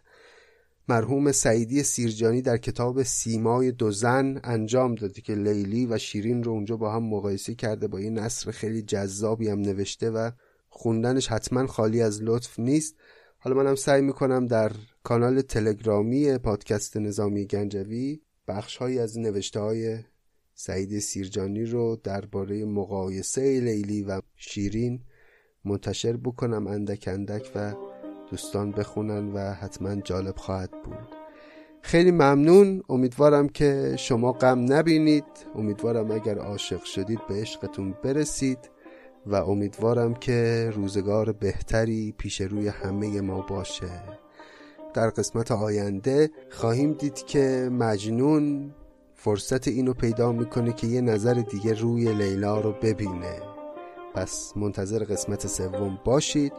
[0.88, 6.51] مرحوم سعیدی سیرجانی در کتاب سیمای دو زن انجام داده که لیلی و شیرین رو
[6.51, 10.31] اونجا با هم مقایسه کرده با یه نصر خیلی جذابی هم نوشته و
[10.69, 12.95] خوندنش حتما خالی از لطف نیست.
[13.38, 14.71] حالا منم سعی می‌کنم در
[15.03, 19.97] کانال تلگرامی پادکست نظامی گنجوی بخش های از نوشته های
[20.53, 24.99] سعید سیرجانی رو درباره مقایسه لیلی و شیرین
[25.65, 27.84] منتشر بکنم اندک اندک و
[28.32, 31.15] دوستان بخونن و حتما جالب خواهد بود.
[31.82, 32.84] خیلی ممنون.
[32.89, 35.26] امیدوارم که شما غم نبینید.
[35.55, 38.69] امیدوارم اگر عاشق شدید به عشقتون برسید
[39.26, 43.89] و امیدوارم که روزگار بهتری پیش روی همه ما باشه.
[44.93, 48.73] در قسمت آینده خواهیم دید که مجنون
[49.13, 53.41] فرصت اینو پیدا می‌کنه که یه نظر دیگه روی لیلا رو ببینه.
[54.13, 56.53] پس منتظر قسمت سوم باشید.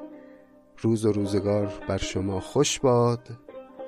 [0.79, 3.29] روز و روزگار بر شما خوش باد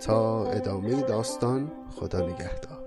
[0.01, 2.78] تا ادامه داستان خدا نگهدار.